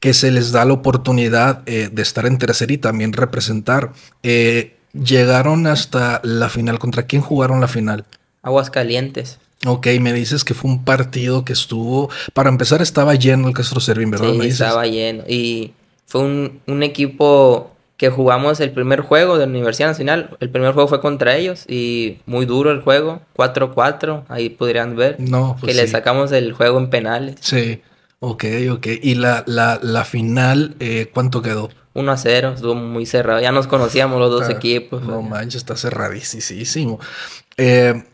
que 0.00 0.14
se 0.14 0.30
les 0.30 0.52
da 0.52 0.64
la 0.64 0.74
oportunidad 0.74 1.62
eh, 1.66 1.88
de 1.90 2.02
estar 2.02 2.26
en 2.26 2.38
tercera 2.38 2.72
y 2.72 2.78
también 2.78 3.12
representar. 3.12 3.92
Eh, 4.22 4.76
llegaron 4.92 5.66
hasta 5.66 6.20
la 6.22 6.48
final. 6.48 6.78
¿Contra 6.78 7.04
quién 7.04 7.22
jugaron 7.22 7.60
la 7.60 7.68
final? 7.68 8.04
Aguas 8.42 8.70
calientes. 8.70 9.38
Ok, 9.66 9.86
me 10.00 10.12
dices 10.12 10.44
que 10.44 10.54
fue 10.54 10.70
un 10.70 10.84
partido 10.84 11.44
que 11.44 11.52
estuvo. 11.52 12.10
Para 12.34 12.50
empezar, 12.50 12.82
estaba 12.82 13.14
lleno 13.14 13.48
el 13.48 13.54
Castro 13.54 13.80
Servín, 13.80 14.10
¿verdad? 14.10 14.30
Sí, 14.32 14.38
me 14.38 14.44
dices. 14.44 14.60
estaba 14.60 14.86
lleno. 14.86 15.24
Y 15.26 15.72
fue 16.06 16.20
un, 16.20 16.60
un 16.66 16.82
equipo 16.82 17.72
que 17.96 18.10
jugamos 18.10 18.60
el 18.60 18.72
primer 18.72 19.00
juego 19.00 19.38
de 19.38 19.46
la 19.46 19.50
Universidad 19.50 19.88
Nacional. 19.88 20.36
El 20.40 20.50
primer 20.50 20.72
juego 20.72 20.88
fue 20.88 21.00
contra 21.00 21.36
ellos 21.36 21.64
y 21.66 22.18
muy 22.26 22.44
duro 22.44 22.70
el 22.70 22.82
juego. 22.82 23.22
4-4, 23.36 24.24
ahí 24.28 24.50
podrían 24.50 24.96
ver. 24.96 25.16
No, 25.18 25.56
pues 25.58 25.72
que 25.72 25.80
le 25.80 25.86
sí. 25.86 25.92
sacamos 25.92 26.30
el 26.32 26.52
juego 26.52 26.78
en 26.78 26.90
penales. 26.90 27.36
Sí, 27.40 27.80
ok, 28.20 28.44
ok. 28.72 28.86
Y 29.02 29.14
la, 29.14 29.44
la, 29.46 29.78
la 29.82 30.04
final, 30.04 30.76
eh, 30.80 31.10
¿cuánto 31.12 31.42
quedó? 31.42 31.70
1 31.96 32.12
a 32.12 32.16
0, 32.16 32.52
estuvo 32.54 32.74
muy 32.74 33.06
cerrado. 33.06 33.40
Ya 33.40 33.52
nos 33.52 33.66
conocíamos 33.66 34.20
los 34.20 34.30
dos 34.30 34.50
equipos. 34.50 35.02
No 35.02 35.22
manches, 35.22 35.56
está 35.62 35.76
cerradísimo. 35.76 37.00
Eh, 37.56 38.04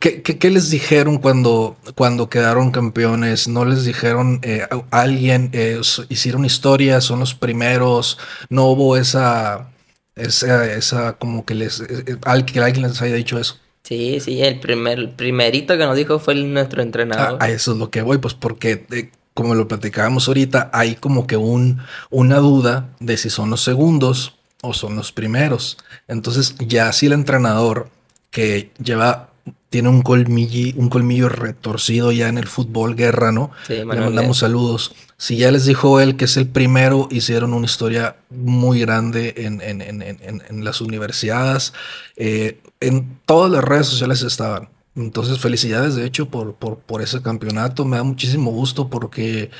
¿qué, 0.00 0.22
qué, 0.22 0.38
qué 0.38 0.50
les 0.50 0.70
dijeron 0.70 1.18
cuando, 1.18 1.76
cuando 1.94 2.28
quedaron 2.28 2.72
campeones? 2.72 3.46
¿No 3.46 3.64
les 3.64 3.84
dijeron 3.84 4.40
eh, 4.42 4.66
a 4.90 5.00
alguien, 5.00 5.50
eh, 5.52 5.80
hicieron 6.08 6.44
historia, 6.44 7.00
son 7.00 7.20
los 7.20 7.34
primeros? 7.34 8.18
¿No 8.50 8.64
hubo 8.66 8.96
esa, 8.96 9.68
esa, 10.16 10.72
esa 10.72 11.12
como 11.12 11.44
que 11.44 11.54
les, 11.54 11.80
eh, 11.80 12.18
que 12.44 12.60
alguien 12.60 12.88
les 12.88 13.00
haya 13.02 13.14
dicho 13.14 13.38
eso? 13.38 13.60
Sí, 13.86 14.18
sí, 14.18 14.42
el 14.42 14.58
primer 14.58 15.14
primerito 15.14 15.78
que 15.78 15.84
nos 15.84 15.96
dijo 15.96 16.18
fue 16.18 16.34
nuestro 16.34 16.82
entrenador. 16.82 17.40
a 17.40 17.48
eso 17.48 17.70
es 17.70 17.78
lo 17.78 17.88
que 17.88 18.02
voy, 18.02 18.18
pues 18.18 18.34
porque 18.34 18.84
eh, 18.90 19.12
como 19.32 19.54
lo 19.54 19.68
platicábamos 19.68 20.26
ahorita, 20.26 20.70
hay 20.72 20.96
como 20.96 21.28
que 21.28 21.36
un, 21.36 21.78
una 22.10 22.38
duda 22.38 22.88
de 22.98 23.16
si 23.16 23.30
son 23.30 23.48
los 23.48 23.62
segundos 23.62 24.34
o 24.60 24.74
son 24.74 24.96
los 24.96 25.12
primeros. 25.12 25.78
Entonces, 26.08 26.56
ya 26.58 26.92
si 26.92 27.06
el 27.06 27.12
entrenador 27.12 27.90
que 28.32 28.72
lleva, 28.82 29.28
tiene 29.76 29.90
un 29.90 30.00
colmillo, 30.00 30.72
un 30.76 30.88
colmillo 30.88 31.28
retorcido 31.28 32.10
ya 32.10 32.28
en 32.28 32.38
el 32.38 32.46
fútbol 32.46 32.96
guerra, 32.96 33.30
¿no? 33.30 33.50
Le 33.68 33.84
mandamos 33.84 34.38
saludos. 34.38 34.94
Si 35.18 35.36
ya 35.36 35.50
les 35.50 35.66
dijo 35.66 36.00
él 36.00 36.16
que 36.16 36.24
es 36.24 36.38
el 36.38 36.48
primero, 36.48 37.08
hicieron 37.10 37.52
una 37.52 37.66
historia 37.66 38.16
muy 38.30 38.80
grande 38.80 39.34
en, 39.36 39.60
en, 39.60 39.82
en, 39.82 40.00
en 40.00 40.64
las 40.64 40.80
universidades. 40.80 41.74
Eh, 42.16 42.58
en 42.80 43.18
todas 43.26 43.52
las 43.52 43.62
redes 43.62 43.88
sociales 43.88 44.22
estaban. 44.22 44.70
Entonces, 44.94 45.40
felicidades 45.40 45.94
de 45.94 46.06
hecho 46.06 46.30
por, 46.30 46.54
por, 46.54 46.78
por, 46.78 47.02
ese 47.02 47.20
campeonato. 47.20 47.84
Me 47.84 47.98
da 47.98 48.02
muchísimo 48.02 48.52
gusto 48.52 48.88
porque, 48.88 49.50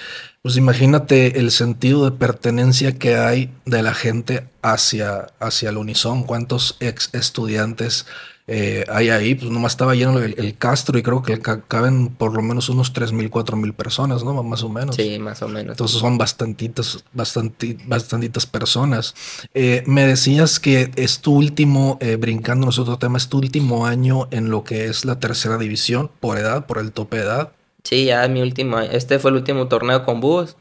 pues 0.40 0.56
imagínate 0.56 1.38
el 1.40 1.50
sentido 1.50 2.06
de 2.06 2.16
pertenencia 2.16 2.92
que 2.92 3.16
hay 3.16 3.52
de 3.66 3.82
la 3.82 3.92
gente 3.92 4.48
hacia, 4.62 5.26
hacia 5.40 5.68
el 5.68 5.76
Unison. 5.76 6.22
¿Cuántos 6.22 6.78
ex 6.80 7.10
estudiantes 7.12 8.06
eh, 8.48 8.84
hay 8.88 9.10
ahí, 9.10 9.34
pues 9.34 9.50
nomás 9.50 9.72
estaba 9.72 9.96
lleno 9.96 10.20
el, 10.20 10.56
Castro 10.56 10.96
y 10.96 11.02
creo 11.02 11.20
que 11.22 11.40
caben 11.40 12.08
por 12.08 12.32
lo 12.32 12.42
menos 12.42 12.68
unos 12.68 12.94
3.000, 12.94 13.28
4.000 13.28 13.74
personas, 13.74 14.22
¿no? 14.22 14.40
Más 14.44 14.62
o 14.62 14.68
menos. 14.68 14.94
Sí, 14.94 15.18
más 15.18 15.42
o 15.42 15.48
menos. 15.48 15.72
Entonces 15.72 15.98
son 15.98 16.16
bastantitas, 16.16 17.04
bastantitas 17.12 18.46
personas. 18.46 19.14
Eh, 19.52 19.82
me 19.86 20.06
decías 20.06 20.60
que 20.60 20.92
es 20.94 21.20
tu 21.20 21.34
último, 21.34 21.98
eh, 22.00 22.14
brincándonos 22.16 22.78
otro 22.78 22.98
tema, 22.98 23.18
es 23.18 23.28
tu 23.28 23.38
último 23.38 23.86
año 23.86 24.28
en 24.30 24.50
lo 24.50 24.62
que 24.62 24.84
es 24.84 25.04
la 25.04 25.18
tercera 25.18 25.58
división, 25.58 26.10
por 26.20 26.38
edad, 26.38 26.66
por 26.66 26.78
el 26.78 26.92
tope 26.92 27.16
de 27.16 27.24
edad. 27.24 27.52
Sí, 27.82 28.04
ya 28.04 28.24
es 28.24 28.30
mi 28.30 28.42
último, 28.42 28.78
este 28.78 29.18
fue 29.18 29.32
el 29.32 29.38
último 29.38 29.66
torneo 29.66 30.04
con 30.04 30.20
búhos. 30.20 30.56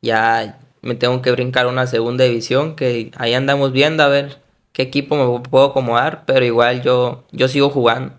Ya 0.00 0.58
me 0.80 0.94
tengo 0.94 1.20
que 1.20 1.32
brincar 1.32 1.66
una 1.66 1.86
segunda 1.86 2.24
división 2.24 2.76
que 2.76 3.10
ahí 3.16 3.34
andamos 3.34 3.72
viendo 3.72 4.02
a 4.02 4.08
ver 4.08 4.45
qué 4.76 4.82
equipo 4.82 5.16
me 5.16 5.48
puedo 5.48 5.64
acomodar, 5.64 6.24
pero 6.26 6.44
igual 6.44 6.82
yo, 6.82 7.24
yo 7.32 7.48
sigo 7.48 7.70
jugando, 7.70 8.12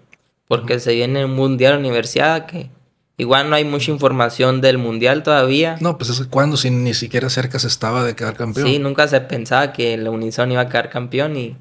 porque 0.47 0.79
se 0.79 0.95
viene 0.95 1.23
un 1.23 1.35
mundial 1.35 1.77
universidad 1.77 2.47
que 2.47 2.71
igual 3.15 3.51
no 3.51 3.55
hay 3.55 3.63
mucha 3.63 3.91
información 3.91 4.59
del 4.59 4.79
mundial 4.79 5.21
todavía. 5.21 5.77
No, 5.81 5.99
pues 5.99 6.09
es 6.09 6.19
que 6.19 6.27
cuando 6.27 6.57
si 6.57 6.71
ni 6.71 6.95
siquiera 6.95 7.29
cerca 7.29 7.59
se 7.59 7.67
estaba 7.67 8.03
de 8.03 8.15
quedar 8.15 8.33
campeón. 8.33 8.67
Sí, 8.67 8.79
nunca 8.79 9.07
se 9.07 9.21
pensaba 9.21 9.71
que 9.71 9.97
la 9.97 10.09
Unison 10.09 10.51
iba 10.51 10.61
a 10.61 10.67
quedar 10.67 10.89
campeón 10.89 11.37
y 11.37 11.55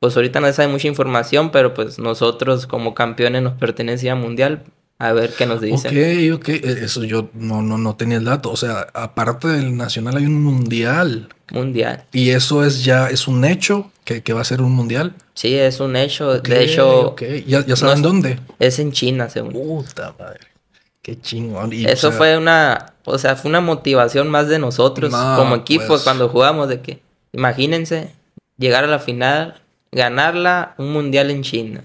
pues 0.00 0.16
ahorita 0.16 0.40
no 0.40 0.48
se 0.48 0.54
sabe 0.54 0.66
mucha 0.66 0.88
información, 0.88 1.52
pero 1.52 1.72
pues 1.72 2.00
nosotros 2.00 2.66
como 2.66 2.92
campeones 2.92 3.42
nos 3.42 3.52
pertenecía 3.52 4.14
al 4.14 4.18
mundial, 4.18 4.64
a 5.00 5.14
ver 5.14 5.32
qué 5.32 5.46
nos 5.46 5.62
dicen. 5.62 5.90
Ok, 5.90 6.40
ok. 6.40 6.48
E, 6.50 6.84
eso 6.84 7.04
yo 7.04 7.30
no, 7.32 7.62
no, 7.62 7.78
no 7.78 7.96
tenía 7.96 8.18
el 8.18 8.26
dato. 8.26 8.50
O 8.50 8.56
sea, 8.56 8.86
aparte 8.92 9.48
del 9.48 9.74
nacional 9.74 10.18
hay 10.18 10.26
un 10.26 10.42
mundial. 10.42 11.30
Mundial. 11.50 12.04
Y 12.12 12.30
eso 12.30 12.62
es 12.62 12.84
ya, 12.84 13.08
es 13.08 13.26
un 13.26 13.46
hecho 13.46 13.90
que, 14.04 14.20
va 14.34 14.42
a 14.42 14.44
ser 14.44 14.60
un 14.60 14.72
mundial. 14.72 15.14
Sí, 15.32 15.56
es 15.56 15.80
un 15.80 15.96
hecho. 15.96 16.38
de 16.38 16.64
hecho. 16.64 17.16
¿Ya, 17.46 17.64
ya 17.64 17.76
saben 17.76 18.02
dónde? 18.02 18.38
Es 18.58 18.78
en 18.78 18.92
China, 18.92 19.30
según. 19.30 19.54
Puta 19.54 20.14
madre. 20.18 20.40
Qué 21.00 21.18
chingón. 21.18 21.72
eso 21.72 22.12
fue 22.12 22.36
una. 22.36 22.92
O 23.06 23.16
sea, 23.16 23.36
fue 23.36 23.48
una 23.48 23.62
motivación 23.62 24.28
más 24.28 24.48
de 24.48 24.58
nosotros 24.58 25.10
como 25.10 25.56
equipo 25.56 25.86
pues. 25.86 26.02
cuando 26.02 26.28
jugamos. 26.28 26.68
De 26.68 26.82
que, 26.82 27.00
imagínense, 27.32 28.12
llegar 28.58 28.84
a 28.84 28.86
la 28.86 28.98
final, 28.98 29.62
ganarla, 29.92 30.74
un 30.76 30.92
mundial 30.92 31.30
en 31.30 31.42
China. 31.42 31.84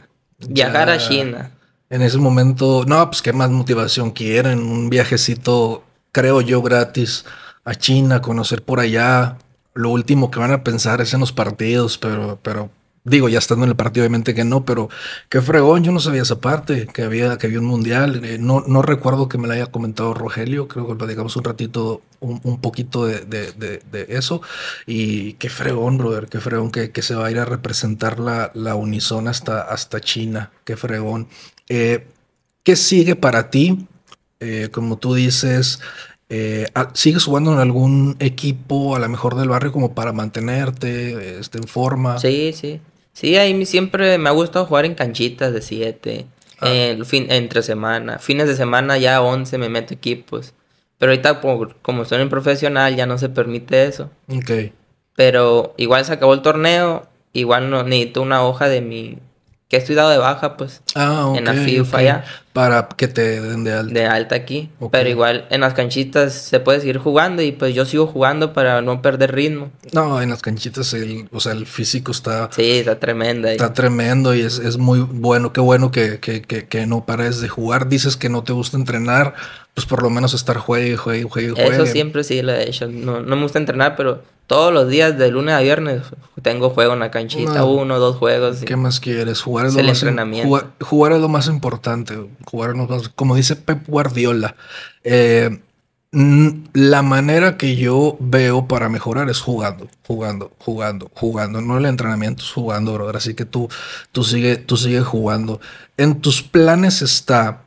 Viajar 0.50 0.90
a 0.90 0.98
China 0.98 1.54
en 1.90 2.02
ese 2.02 2.18
momento, 2.18 2.84
no, 2.88 3.06
pues 3.10 3.22
qué 3.22 3.34
más 3.34 3.50
motivación 3.50 4.12
quieren, 4.12 4.60
un 4.60 4.90
viajecito, 4.90 5.84
creo 6.12 6.42
yo, 6.42 6.62
gratis 6.62 7.26
a 7.64 7.76
China, 7.76 8.22
conocer 8.22 8.64
por 8.64 8.80
allá. 8.80 9.38
Lo 9.74 9.90
último 9.90 10.32
que 10.32 10.40
van 10.40 10.52
a 10.52 10.64
pensar 10.64 11.02
es 11.02 11.14
en 11.14 11.20
los 11.20 11.32
partidos, 11.32 11.98
pero, 11.98 12.40
pero 12.42 12.70
digo, 13.06 13.30
ya 13.30 13.38
estando 13.38 13.64
en 13.64 13.70
el 13.70 13.76
partido, 13.78 14.04
obviamente 14.04 14.34
que 14.34 14.44
no, 14.44 14.66
pero 14.66 14.90
qué 15.30 15.42
fregón, 15.42 15.84
yo 15.84 15.92
no 15.92 16.00
sabía 16.00 16.24
esa 16.24 16.42
parte, 16.42 16.88
que 16.88 17.04
había, 17.04 17.38
que 17.38 17.48
había 17.48 17.60
un 17.60 17.66
mundial. 17.66 18.26
Eh, 18.26 18.38
no, 18.40 18.64
no 18.68 18.82
recuerdo 18.82 19.30
que 19.30 19.38
me 19.38 19.48
lo 19.48 19.54
haya 19.54 19.68
comentado 19.68 20.14
Rogelio, 20.14 20.68
creo 20.68 20.88
que 20.88 20.96
platicamos 20.96 21.36
un 21.38 21.44
ratito, 21.44 22.02
un, 22.20 22.60
poquito 22.60 23.06
de, 23.06 23.24
de, 23.26 24.06
eso. 24.10 24.42
Y 24.86 25.34
qué 25.34 25.50
fregón, 25.50 25.98
brother, 25.98 26.28
qué 26.28 26.40
fregón 26.40 26.72
que, 26.72 26.92
que, 26.92 27.02
se 27.02 27.16
va 27.16 27.28
a 27.28 27.32
ir 27.32 27.40
a 27.40 27.46
representar 27.46 28.20
la, 28.20 28.52
la 28.56 28.76
Unison 28.76 29.28
hasta, 29.28 29.62
hasta 29.62 30.02
China, 30.02 30.52
qué 30.64 30.76
fregón. 30.76 31.28
Eh, 31.70 32.08
¿Qué 32.64 32.76
sigue 32.76 33.16
para 33.16 33.52
ti? 33.52 33.88
Eh, 34.40 34.70
como 34.72 34.98
tú 34.98 35.14
dices, 35.14 35.80
eh, 36.30 36.66
ah, 36.74 36.90
¿sigues 36.94 37.24
jugando 37.24 37.54
en 37.54 37.60
algún 37.60 38.16
equipo, 38.20 38.96
a 38.96 39.00
lo 39.00 39.08
mejor 39.08 39.36
del 39.36 39.50
barrio, 39.50 39.72
como 39.72 39.94
para 39.94 40.12
mantenerte 40.14 41.40
este, 41.40 41.60
en 41.60 41.68
forma? 41.68 42.18
Sí, 42.20 42.54
sí. 42.54 42.82
Sí, 43.16 43.38
a 43.38 43.46
mí 43.46 43.66
siempre 43.66 44.18
me 44.18 44.28
ha 44.28 44.34
gustado 44.34 44.66
jugar 44.66 44.84
en 44.84 44.94
canchitas 44.94 45.54
de 45.54 45.62
7, 45.62 46.26
ah. 46.60 46.70
entre 46.70 47.64
semana. 47.64 48.20
Fines 48.20 48.46
de 48.46 48.58
semana 48.58 48.98
ya 48.98 49.22
11 49.22 49.58
me 49.58 49.70
meto 49.70 49.94
equipos. 49.94 50.54
Pero 50.98 51.14
ahorita, 51.14 51.40
como, 51.82 52.04
estoy 52.04 52.22
en 52.22 52.30
profesional, 52.30 52.94
ya 52.98 53.06
no 53.06 53.18
se 53.18 53.30
permite 53.30 53.86
eso. 53.86 54.10
Ok. 54.28 54.74
Pero 55.16 55.74
igual 55.78 56.04
se 56.04 56.12
acabó 56.12 56.34
el 56.34 56.42
torneo, 56.42 57.08
igual 57.32 57.70
no 57.70 57.84
necesito 57.84 58.22
una 58.22 58.44
hoja 58.44 58.68
de 58.68 58.82
mi 58.82 59.18
que 59.68 59.78
estoy 59.78 59.96
dado 59.96 60.12
de 60.12 60.20
baja, 60.20 60.58
pues. 60.58 60.82
Ah, 60.94 61.34
En 61.36 61.46
la 61.46 61.54
FIFA 61.54 61.98
allá. 61.98 62.26
Para 62.54 62.88
que 62.88 63.08
te 63.08 63.42
den 63.42 63.64
de 63.64 63.74
alta. 63.74 63.94
De 63.94 64.06
alta 64.06 64.36
aquí. 64.36 64.70
Pero 64.92 65.10
igual 65.10 65.48
en 65.50 65.62
las 65.62 65.74
canchitas 65.74 66.34
se 66.34 66.60
puede 66.60 66.80
seguir 66.80 67.00
jugando 67.00 67.42
y 67.42 67.52
pues 67.52 67.74
yo 67.74 67.84
sigo 67.86 68.06
jugando 68.06 68.54
para 68.54 68.82
no 68.82 69.02
perder 69.02 69.34
ritmo. 69.34 69.72
No, 69.92 70.22
en 70.22 70.30
las 70.30 70.42
canchitas, 70.42 70.94
el, 70.94 71.28
o 71.32 71.40
sea, 71.40 71.54
el 71.54 71.66
físico 71.66 72.12
está... 72.12 72.50
Sí, 72.52 72.78
está 72.78 73.00
tremendo. 73.00 73.48
Está 73.48 73.74
tremendo 73.74 74.36
y 74.36 74.42
es, 74.42 74.60
es 74.60 74.78
muy 74.78 75.00
bueno. 75.00 75.52
Qué 75.52 75.62
bueno 75.62 75.92
que, 75.92 76.20
que, 76.20 76.44
que, 76.44 76.68
que, 76.68 76.86
no 76.86 77.06
pares 77.06 77.42
de 77.42 77.50
jugar. 77.50 77.90
Dices 77.90 78.16
que 78.18 78.30
no 78.30 78.44
te 78.44 78.54
gusta 78.54 78.78
entrenar, 78.78 79.34
pues 79.74 79.88
por 79.88 80.04
lo 80.04 80.12
menos 80.12 80.36
estar 80.36 80.58
juegue, 80.58 80.96
juegue, 80.96 81.24
juegue, 81.24 81.52
juegue. 81.52 81.74
Eso 81.76 81.86
siempre 81.88 82.24
sí 82.24 82.42
lo 82.44 82.54
he 82.54 82.70
hecho. 82.70 82.88
No, 82.88 83.20
no 83.20 83.36
me 83.36 83.42
gusta 83.42 83.58
entrenar, 83.58 83.96
pero 83.98 84.22
todos 84.48 84.74
los 84.74 84.90
días 84.90 85.18
de 85.18 85.32
lunes 85.32 85.56
a 85.56 85.60
viernes 85.60 86.04
tengo 86.42 86.70
juego 86.70 86.94
en 86.94 87.00
la 87.00 87.12
canchita, 87.12 87.66
uno, 87.66 88.00
dos 88.00 88.18
juegos. 88.18 88.58
¿Qué 88.66 88.76
más 88.76 89.00
quieres? 89.00 89.42
Jugar 89.42 89.66
es, 89.66 89.76
lo 89.76 89.84
más 89.84 90.06
jugar, 90.82 91.12
es 91.14 91.20
lo 91.20 91.30
más 91.30 91.48
importante. 91.48 92.30
Jugar 92.46 92.74
como 93.16 93.36
dice 93.36 93.56
Pep 93.56 93.88
Guardiola. 93.88 94.56
Eh, 95.04 95.60
la 96.12 97.02
manera 97.02 97.58
que 97.58 97.76
yo 97.76 98.16
veo 98.20 98.68
para 98.68 98.88
mejorar 98.88 99.30
es 99.30 99.42
jugando, 99.42 99.90
jugando, 100.08 100.52
jugando, 100.60 101.12
jugando. 101.14 101.62
No 101.62 101.78
el 101.78 101.86
entrenamiento, 101.86 102.44
es 102.44 102.52
jugando, 102.52 102.94
brother. 102.94 103.18
Así 103.18 103.34
que 103.34 103.44
tú, 103.44 103.68
tú 104.12 104.24
sigue, 104.24 104.56
tú 104.56 104.78
sigue 104.78 105.02
jugando. 105.02 105.60
En 105.98 106.22
tus 106.22 106.42
planes 106.42 107.02
está 107.02 107.64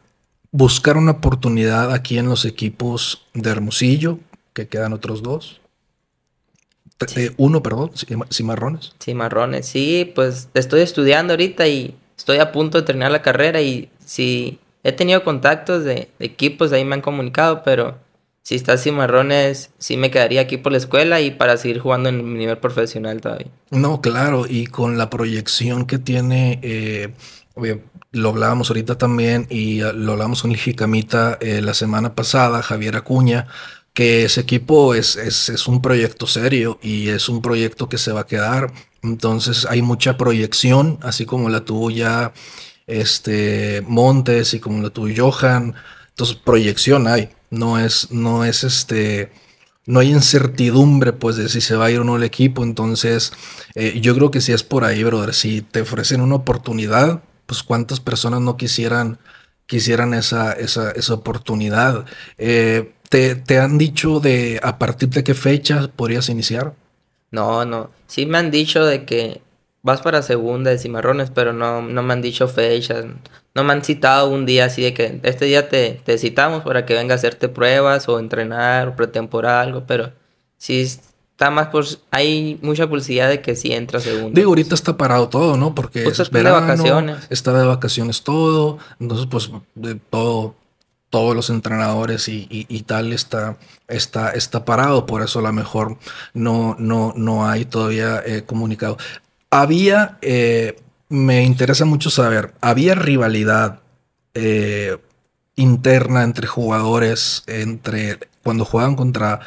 buscar 0.50 0.96
una 0.96 1.12
oportunidad 1.12 1.92
aquí 1.92 2.18
en 2.18 2.28
los 2.28 2.44
equipos 2.44 3.26
de 3.34 3.50
Hermosillo, 3.50 4.18
que 4.54 4.66
quedan 4.68 4.92
otros 4.94 5.22
dos. 5.22 5.60
Eh, 7.16 7.30
uno, 7.36 7.62
perdón, 7.62 7.92
cimarrones. 8.30 8.92
Cimarrones, 9.00 9.66
sí, 9.66 10.10
pues 10.14 10.48
estoy 10.54 10.80
estudiando 10.80 11.34
ahorita 11.34 11.68
y 11.68 11.94
estoy 12.16 12.38
a 12.38 12.50
punto 12.50 12.78
de 12.78 12.84
terminar 12.84 13.12
la 13.12 13.22
carrera 13.22 13.60
y 13.60 13.88
sí, 14.04 14.58
he 14.82 14.92
tenido 14.92 15.22
contactos 15.22 15.84
de, 15.84 16.08
equipos, 16.18 16.72
ahí 16.72 16.84
me 16.84 16.96
han 16.96 17.00
comunicado, 17.00 17.62
pero 17.62 17.98
si 18.42 18.56
está 18.56 18.76
cimarrones, 18.76 19.70
sí 19.78 19.96
me 19.96 20.10
quedaría 20.10 20.40
aquí 20.40 20.56
por 20.56 20.72
la 20.72 20.78
escuela 20.78 21.20
y 21.20 21.30
para 21.30 21.56
seguir 21.56 21.78
jugando 21.78 22.08
en 22.08 22.32
mi 22.32 22.38
nivel 22.38 22.58
profesional 22.58 23.20
todavía. 23.20 23.48
No, 23.70 24.00
claro, 24.00 24.46
y 24.48 24.66
con 24.66 24.98
la 24.98 25.08
proyección 25.08 25.86
que 25.86 25.98
tiene, 25.98 26.58
eh, 26.62 27.12
lo 28.10 28.28
hablábamos 28.30 28.70
ahorita 28.70 28.98
también 28.98 29.46
y 29.50 29.80
lo 29.80 30.12
hablamos 30.12 30.42
con 30.42 30.50
el 30.50 30.56
Jicamita 30.56 31.38
eh, 31.40 31.60
la 31.60 31.74
semana 31.74 32.14
pasada, 32.14 32.62
Javier 32.62 32.96
Acuña 32.96 33.46
que 33.98 34.22
ese 34.22 34.42
equipo 34.42 34.94
es, 34.94 35.16
es, 35.16 35.66
un 35.66 35.82
proyecto 35.82 36.28
serio 36.28 36.78
y 36.80 37.08
es 37.08 37.28
un 37.28 37.42
proyecto 37.42 37.88
que 37.88 37.98
se 37.98 38.12
va 38.12 38.20
a 38.20 38.26
quedar. 38.26 38.72
Entonces 39.02 39.66
hay 39.68 39.82
mucha 39.82 40.16
proyección, 40.16 41.00
así 41.02 41.26
como 41.26 41.48
la 41.48 41.64
tuvo 41.64 41.90
ya 41.90 42.32
este, 42.86 43.82
Montes 43.88 44.54
y 44.54 44.60
como 44.60 44.80
la 44.84 44.90
tuvo 44.90 45.08
Johan. 45.16 45.74
Entonces 46.10 46.36
proyección 46.36 47.08
hay, 47.08 47.30
no 47.50 47.76
es, 47.76 48.12
no 48.12 48.44
es 48.44 48.62
este, 48.62 49.32
no 49.84 49.98
hay 49.98 50.12
incertidumbre 50.12 51.12
pues 51.12 51.34
de 51.34 51.48
si 51.48 51.60
se 51.60 51.74
va 51.74 51.86
a 51.86 51.90
ir 51.90 51.98
o 51.98 52.04
no 52.04 52.14
el 52.14 52.22
equipo. 52.22 52.62
Entonces 52.62 53.32
eh, 53.74 53.98
yo 54.00 54.14
creo 54.14 54.30
que 54.30 54.40
si 54.40 54.52
es 54.52 54.62
por 54.62 54.84
ahí, 54.84 55.02
brother, 55.02 55.34
si 55.34 55.60
te 55.60 55.80
ofrecen 55.80 56.20
una 56.20 56.36
oportunidad, 56.36 57.24
pues 57.46 57.64
cuántas 57.64 57.98
personas 57.98 58.42
no 58.42 58.56
quisieran, 58.56 59.18
quisieran 59.66 60.14
esa, 60.14 60.52
esa, 60.52 60.92
esa 60.92 61.14
oportunidad. 61.14 62.06
Eh, 62.36 62.92
¿Te, 63.08 63.58
han 63.58 63.78
dicho 63.78 64.20
de 64.20 64.60
a 64.62 64.78
partir 64.78 65.08
de 65.10 65.24
qué 65.24 65.34
fecha 65.34 65.88
podrías 65.94 66.28
iniciar? 66.28 66.74
No, 67.30 67.64
no. 67.64 67.90
Sí 68.06 68.26
me 68.26 68.38
han 68.38 68.50
dicho 68.50 68.84
de 68.84 69.04
que 69.04 69.40
vas 69.82 70.00
para 70.02 70.22
segunda 70.22 70.70
de 70.70 70.78
Cimarrones, 70.78 71.30
pero 71.30 71.52
no, 71.52 71.82
no 71.82 72.02
me 72.02 72.12
han 72.12 72.22
dicho 72.22 72.48
fechas, 72.48 73.06
no 73.54 73.64
me 73.64 73.72
han 73.72 73.82
citado 73.84 74.28
un 74.30 74.44
día 74.44 74.66
así 74.66 74.82
de 74.82 74.92
que 74.94 75.20
este 75.22 75.46
día 75.46 75.68
te, 75.68 76.00
te 76.04 76.18
citamos 76.18 76.62
para 76.62 76.84
que 76.84 76.94
venga 76.94 77.14
a 77.14 77.16
hacerte 77.16 77.48
pruebas 77.48 78.08
o 78.08 78.18
entrenar 78.18 78.88
o 78.88 78.96
pretemporada, 78.96 79.62
algo, 79.62 79.84
pero 79.86 80.12
sí 80.58 80.80
está 80.80 81.50
más 81.50 81.68
por... 81.68 81.84
Hay 82.10 82.58
mucha 82.62 82.86
publicidad 82.88 83.28
de 83.28 83.40
que 83.40 83.56
sí 83.56 83.72
entra 83.72 84.00
segunda. 84.00 84.38
Digo, 84.38 84.50
ahorita 84.50 84.74
está 84.74 84.96
parado 84.96 85.28
todo, 85.28 85.56
¿no? 85.56 85.74
Porque 85.74 86.02
Pues 86.02 86.14
es 86.20 86.26
está 86.26 86.38
de 86.38 86.44
verano, 86.44 86.66
vacaciones. 86.66 87.26
está 87.30 87.52
de 87.58 87.66
vacaciones 87.66 88.22
todo, 88.22 88.78
entonces 89.00 89.26
pues 89.30 89.50
de 89.74 89.94
todo, 89.94 90.54
todos 91.10 91.34
los 91.34 91.50
entrenadores 91.50 92.28
y, 92.28 92.82
tal 92.86 93.12
está, 93.12 93.56
está, 93.86 94.30
está 94.30 94.64
parado, 94.64 95.06
por 95.06 95.22
eso 95.22 95.38
a 95.38 95.42
lo 95.42 95.52
mejor 95.52 95.98
no, 96.34 96.76
no, 96.78 97.14
no 97.16 97.48
hay 97.48 97.64
todavía 97.64 98.22
eh, 98.24 98.42
comunicado. 98.44 98.98
Había, 99.50 100.18
eh, 100.20 100.80
me 101.08 101.44
interesa 101.44 101.84
mucho 101.84 102.10
saber, 102.10 102.54
había 102.60 102.94
rivalidad 102.94 103.80
eh, 104.34 104.98
interna 105.56 106.24
entre 106.24 106.46
jugadores, 106.46 107.42
entre 107.46 108.18
cuando 108.42 108.64
juegan 108.64 108.94
contra 108.94 109.40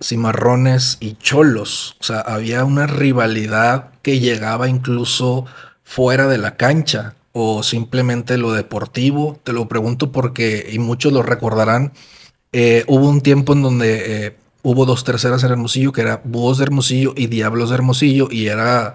cimarrones 0.00 0.96
y 1.00 1.14
cholos. 1.16 1.96
O 2.00 2.04
sea, 2.04 2.20
había 2.20 2.64
una 2.64 2.86
rivalidad 2.86 3.90
que 4.02 4.20
llegaba 4.20 4.68
incluso 4.68 5.44
fuera 5.82 6.26
de 6.28 6.38
la 6.38 6.56
cancha 6.56 7.14
o 7.38 7.62
simplemente 7.62 8.38
lo 8.38 8.52
deportivo. 8.52 9.38
Te 9.44 9.52
lo 9.52 9.68
pregunto 9.68 10.12
porque, 10.12 10.68
y 10.72 10.78
muchos 10.78 11.12
lo 11.12 11.22
recordarán, 11.22 11.92
eh, 12.52 12.84
hubo 12.88 13.08
un 13.08 13.20
tiempo 13.20 13.52
en 13.52 13.62
donde 13.62 14.26
eh, 14.26 14.36
hubo 14.62 14.86
dos 14.86 15.04
terceras 15.04 15.44
en 15.44 15.52
Hermosillo, 15.52 15.92
que 15.92 16.00
era 16.02 16.20
Búhos 16.24 16.58
de 16.58 16.64
Hermosillo 16.64 17.14
y 17.16 17.26
Diablos 17.26 17.70
de 17.70 17.76
Hermosillo, 17.76 18.28
y 18.30 18.48
era, 18.48 18.94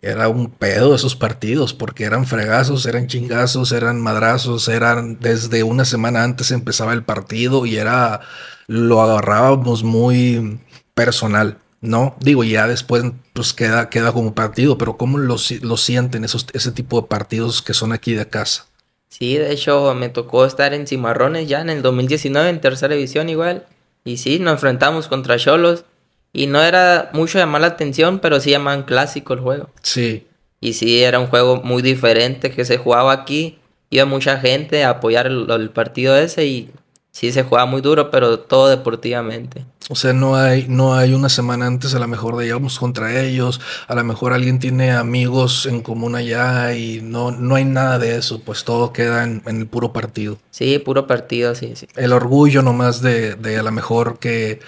era 0.00 0.28
un 0.28 0.50
pedo 0.50 0.94
esos 0.94 1.16
partidos, 1.16 1.74
porque 1.74 2.04
eran 2.04 2.26
fregazos, 2.26 2.86
eran 2.86 3.06
chingazos, 3.06 3.72
eran 3.72 4.00
madrazos, 4.00 4.68
eran 4.68 5.18
desde 5.20 5.62
una 5.62 5.84
semana 5.84 6.24
antes 6.24 6.50
empezaba 6.50 6.92
el 6.92 7.04
partido 7.04 7.66
y 7.66 7.76
era, 7.76 8.20
lo 8.66 9.02
agarrábamos 9.02 9.84
muy 9.84 10.58
personal. 10.94 11.58
No, 11.80 12.14
digo, 12.20 12.44
ya 12.44 12.66
después 12.66 13.04
pues 13.32 13.54
queda, 13.54 13.88
queda 13.88 14.12
como 14.12 14.34
partido, 14.34 14.76
pero 14.76 14.96
¿cómo 14.98 15.16
lo, 15.18 15.36
lo 15.62 15.76
sienten 15.76 16.24
esos, 16.24 16.46
ese 16.52 16.72
tipo 16.72 17.00
de 17.00 17.08
partidos 17.08 17.62
que 17.62 17.72
son 17.74 17.92
aquí 17.92 18.12
de 18.12 18.28
casa? 18.28 18.66
Sí, 19.08 19.36
de 19.36 19.52
hecho 19.52 19.94
me 19.94 20.08
tocó 20.08 20.44
estar 20.46 20.72
en 20.72 20.86
Cimarrones 20.86 21.48
ya 21.48 21.60
en 21.60 21.70
el 21.70 21.82
2019 21.82 22.48
en 22.48 22.60
tercera 22.60 22.94
división 22.94 23.28
igual. 23.28 23.66
Y 24.04 24.18
sí, 24.18 24.38
nos 24.38 24.54
enfrentamos 24.54 25.08
contra 25.08 25.36
Cholos. 25.38 25.84
Y 26.32 26.46
no 26.46 26.62
era 26.62 27.10
mucho 27.12 27.38
llamar 27.38 27.62
la 27.62 27.66
atención, 27.68 28.20
pero 28.20 28.38
sí 28.40 28.50
llamaban 28.50 28.84
clásico 28.84 29.34
el 29.34 29.40
juego. 29.40 29.70
Sí, 29.82 30.26
Y 30.60 30.74
sí, 30.74 31.02
era 31.02 31.18
un 31.18 31.26
juego 31.26 31.62
muy 31.62 31.82
diferente 31.82 32.50
que 32.52 32.64
se 32.64 32.78
jugaba 32.78 33.12
aquí. 33.12 33.58
Iba 33.90 34.04
mucha 34.04 34.38
gente 34.38 34.84
a 34.84 34.90
apoyar 34.90 35.26
el, 35.26 35.50
el 35.50 35.70
partido 35.70 36.16
ese 36.16 36.46
y 36.46 36.70
sí 37.10 37.32
se 37.32 37.42
jugaba 37.42 37.66
muy 37.66 37.80
duro, 37.80 38.10
pero 38.10 38.38
todo 38.40 38.68
deportivamente. 38.68 39.66
O 39.92 39.96
sea, 39.96 40.12
no 40.12 40.36
hay, 40.36 40.66
no 40.68 40.94
hay 40.94 41.14
una 41.14 41.28
semana 41.28 41.66
antes 41.66 41.96
a 41.96 41.98
lo 41.98 42.06
mejor 42.06 42.36
de 42.36 42.46
íbamos 42.46 42.78
contra 42.78 43.20
ellos, 43.20 43.60
a 43.88 43.96
lo 43.96 44.04
mejor 44.04 44.32
alguien 44.32 44.60
tiene 44.60 44.92
amigos 44.92 45.66
en 45.66 45.80
común 45.80 46.14
allá 46.14 46.72
y 46.74 47.00
no, 47.02 47.32
no 47.32 47.56
hay 47.56 47.64
nada 47.64 47.98
de 47.98 48.16
eso, 48.16 48.40
pues 48.40 48.62
todo 48.62 48.92
queda 48.92 49.24
en, 49.24 49.42
en 49.46 49.58
el 49.58 49.66
puro 49.66 49.92
partido. 49.92 50.38
Sí, 50.52 50.78
puro 50.78 51.08
partido, 51.08 51.56
sí, 51.56 51.72
sí. 51.74 51.88
El 51.96 52.12
orgullo 52.12 52.62
nomás 52.62 53.02
de, 53.02 53.34
de 53.34 53.58
a 53.58 53.64
lo 53.64 53.72
mejor 53.72 54.20
que 54.20 54.60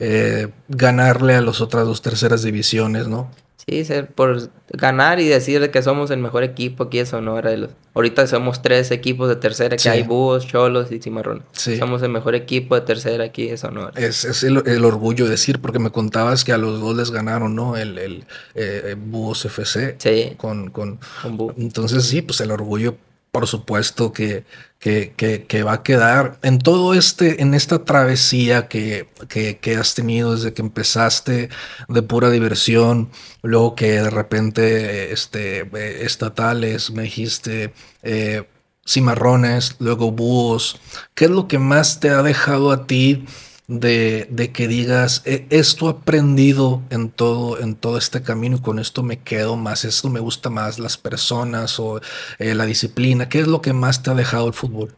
eh, 0.00 0.48
ganarle 0.66 1.36
a 1.36 1.40
las 1.40 1.60
otras 1.60 1.86
dos 1.86 2.02
terceras 2.02 2.42
divisiones, 2.42 3.06
¿no? 3.06 3.30
Sí, 3.66 3.84
ser 3.86 4.08
por 4.08 4.50
ganar 4.72 5.20
y 5.20 5.26
decir 5.28 5.70
que 5.70 5.82
somos 5.82 6.10
el 6.10 6.18
mejor 6.18 6.42
equipo 6.42 6.84
aquí 6.84 6.98
de 6.98 7.06
Sonora. 7.06 7.50
de 7.50 7.56
los- 7.56 7.70
Ahorita 7.94 8.26
somos 8.26 8.60
tres 8.60 8.90
equipos 8.90 9.28
de 9.28 9.36
tercera, 9.36 9.76
que 9.76 9.82
Sí. 9.82 9.88
hay 9.88 10.02
Búhos, 10.02 10.46
Cholos 10.46 10.90
y 10.92 10.98
Cimarrón. 11.00 11.44
Sí. 11.52 11.78
Somos 11.78 12.02
el 12.02 12.10
mejor 12.10 12.34
equipo 12.34 12.74
de 12.74 12.80
tercera 12.82 13.24
aquí 13.24 13.48
de 13.48 13.56
Sonora. 13.56 13.92
Es, 13.98 14.24
es 14.24 14.42
el, 14.42 14.62
el 14.66 14.84
orgullo 14.84 15.26
decir, 15.28 15.60
porque 15.60 15.78
me 15.78 15.90
contabas 15.90 16.44
que 16.44 16.52
a 16.52 16.58
los 16.58 16.80
dos 16.80 16.96
les 16.96 17.10
ganaron, 17.10 17.54
¿no? 17.54 17.76
El, 17.76 17.96
el 17.98 18.24
eh, 18.54 18.96
Búhos 18.98 19.44
FC 19.46 19.94
Sí, 19.98 20.34
con, 20.36 20.70
con, 20.70 20.98
con 21.22 21.36
Búhos. 21.36 21.54
Entonces 21.56 22.04
sí, 22.04 22.20
pues 22.20 22.40
el 22.40 22.50
orgullo, 22.50 22.96
por 23.34 23.48
supuesto, 23.48 24.12
que, 24.12 24.44
que, 24.78 25.62
va 25.64 25.72
a 25.72 25.82
quedar 25.82 26.38
en 26.42 26.60
todo 26.60 26.94
este, 26.94 27.42
en 27.42 27.52
esta 27.52 27.84
travesía 27.84 28.68
que, 28.68 29.08
que, 29.28 29.58
que 29.58 29.74
has 29.74 29.96
tenido 29.96 30.36
desde 30.36 30.52
que 30.52 30.62
empezaste 30.62 31.48
de 31.88 32.02
pura 32.02 32.30
diversión, 32.30 33.10
luego 33.42 33.74
que 33.74 33.90
de 33.90 34.08
repente 34.08 35.12
este, 35.12 35.62
eh, 35.62 36.04
estatales, 36.04 36.92
me 36.92 37.02
dijiste, 37.02 37.74
eh, 38.04 38.44
cimarrones, 38.86 39.74
luego 39.80 40.12
búhos. 40.12 40.80
¿Qué 41.14 41.24
es 41.24 41.32
lo 41.32 41.48
que 41.48 41.58
más 41.58 41.98
te 41.98 42.10
ha 42.10 42.22
dejado 42.22 42.70
a 42.70 42.86
ti 42.86 43.26
de, 43.66 44.26
de 44.30 44.52
que 44.52 44.68
digas, 44.68 45.22
"E- 45.24 45.46
esto 45.50 45.88
aprendido 45.88 46.82
en 46.90 47.10
todo, 47.10 47.58
en 47.60 47.74
todo 47.76 47.96
este 47.98 48.22
camino 48.22 48.56
y 48.56 48.60
con 48.60 48.78
esto 48.78 49.02
me 49.02 49.20
quedo 49.20 49.56
más, 49.56 49.84
esto 49.84 50.10
me 50.10 50.20
gusta 50.20 50.50
más, 50.50 50.78
las 50.78 50.96
personas 50.98 51.78
o 51.80 52.00
eh, 52.38 52.54
la 52.54 52.66
disciplina? 52.66 53.28
¿Qué 53.28 53.40
es 53.40 53.46
lo 53.46 53.62
que 53.62 53.72
más 53.72 54.02
te 54.02 54.10
ha 54.10 54.14
dejado 54.14 54.46
el 54.48 54.52
fútbol? 54.54 54.94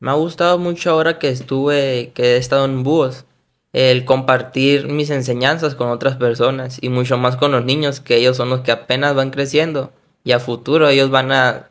Me 0.00 0.10
ha 0.10 0.14
gustado 0.14 0.58
mucho 0.58 0.90
ahora 0.90 1.18
que 1.18 1.28
estuve, 1.30 2.12
que 2.14 2.34
he 2.34 2.36
estado 2.36 2.64
en 2.66 2.82
Búhos, 2.82 3.24
el 3.72 4.04
compartir 4.04 4.86
mis 4.88 5.10
enseñanzas 5.10 5.74
con 5.74 5.88
otras 5.88 6.16
personas 6.16 6.78
y 6.80 6.90
mucho 6.90 7.16
más 7.18 7.36
con 7.36 7.52
los 7.52 7.64
niños, 7.64 8.00
que 8.00 8.16
ellos 8.16 8.36
son 8.36 8.50
los 8.50 8.60
que 8.60 8.72
apenas 8.72 9.14
van 9.14 9.30
creciendo 9.30 9.92
y 10.22 10.32
a 10.32 10.40
futuro 10.40 10.88
ellos 10.88 11.10
van 11.10 11.32
a, 11.32 11.70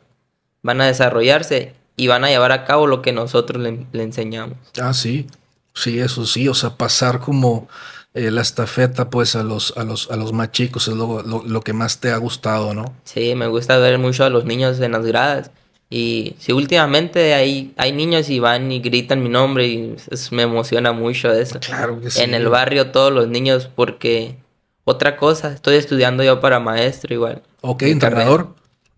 van 0.62 0.80
a 0.80 0.86
desarrollarse 0.86 1.74
y 1.96 2.08
van 2.08 2.24
a 2.24 2.28
llevar 2.28 2.52
a 2.52 2.64
cabo 2.64 2.86
lo 2.86 3.02
que 3.02 3.12
nosotros 3.12 3.62
le, 3.62 3.86
le 3.92 4.02
enseñamos. 4.02 4.58
Ah, 4.80 4.92
sí, 4.92 5.26
sí, 5.74 5.98
eso 5.98 6.24
sí, 6.26 6.48
o 6.48 6.54
sea, 6.54 6.70
pasar 6.76 7.20
como 7.20 7.68
eh, 8.14 8.30
la 8.30 8.42
estafeta 8.42 9.10
pues 9.10 9.34
a 9.36 9.42
los, 9.42 9.74
a 9.76 9.84
los, 9.84 10.10
a 10.10 10.16
los 10.16 10.32
más 10.32 10.52
chicos 10.52 10.88
es 10.88 10.94
lo, 10.94 11.22
lo- 11.22 11.42
lo 11.44 11.60
que 11.62 11.72
más 11.72 11.98
te 12.00 12.10
ha 12.12 12.16
gustado, 12.16 12.72
¿no? 12.74 12.94
Sí, 13.04 13.34
me 13.34 13.48
gusta 13.48 13.76
ver 13.78 13.98
mucho 13.98 14.24
a 14.24 14.30
los 14.30 14.44
niños 14.44 14.78
en 14.80 14.92
las 14.92 15.04
gradas. 15.04 15.50
Y 15.90 16.34
sí, 16.38 16.52
últimamente 16.52 17.34
hay, 17.34 17.72
hay 17.76 17.92
niños 17.92 18.28
y 18.30 18.38
van 18.40 18.72
y 18.72 18.80
gritan 18.80 19.22
mi 19.22 19.28
nombre 19.28 19.66
y 19.66 19.96
es- 20.10 20.32
me 20.32 20.42
emociona 20.42 20.92
mucho 20.92 21.32
eso. 21.32 21.58
Claro 21.60 22.00
que 22.00 22.10
sí. 22.10 22.22
En 22.22 22.34
el 22.34 22.48
barrio 22.48 22.90
todos 22.90 23.12
los 23.12 23.28
niños 23.28 23.68
porque 23.74 24.36
otra 24.84 25.16
cosa, 25.16 25.52
estoy 25.52 25.76
estudiando 25.76 26.22
yo 26.24 26.40
para 26.40 26.60
maestro 26.60 27.12
igual. 27.14 27.42
Ok, 27.62 27.82
entrenador. 27.82 28.54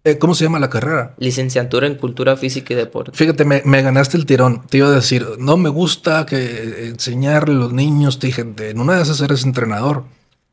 Eh, 0.07 0.19
¿Cómo 0.19 0.37
se 0.37 0.45
llama 0.45 0.61
la 0.61 0.71
carrera? 0.71 1.15
Licenciatura 1.19 1.89
en 1.89 1.97
Cultura 1.97 2.37
Física 2.37 2.73
y 2.73 2.77
Deporte. 2.77 3.11
Fíjate, 3.13 3.45
me, 3.45 3.63
me 3.65 3.83
ganaste 3.83 4.17
el 4.17 4.25
tirón. 4.25 4.65
Te 4.69 4.79
iba 4.79 4.87
a 4.87 4.93
decir, 4.93 5.27
no 5.41 5.57
me 5.57 5.69
gusta 5.69 6.25
que 6.27 6.91
enseñarle 6.91 7.57
a 7.57 7.59
los 7.59 7.73
niños. 7.73 8.21
Te 8.21 8.29
dije, 8.29 8.47
en 8.57 8.79
una 8.79 8.95
de 8.95 9.03
esas 9.03 9.21
eres 9.21 9.43
entrenador. 9.43 10.05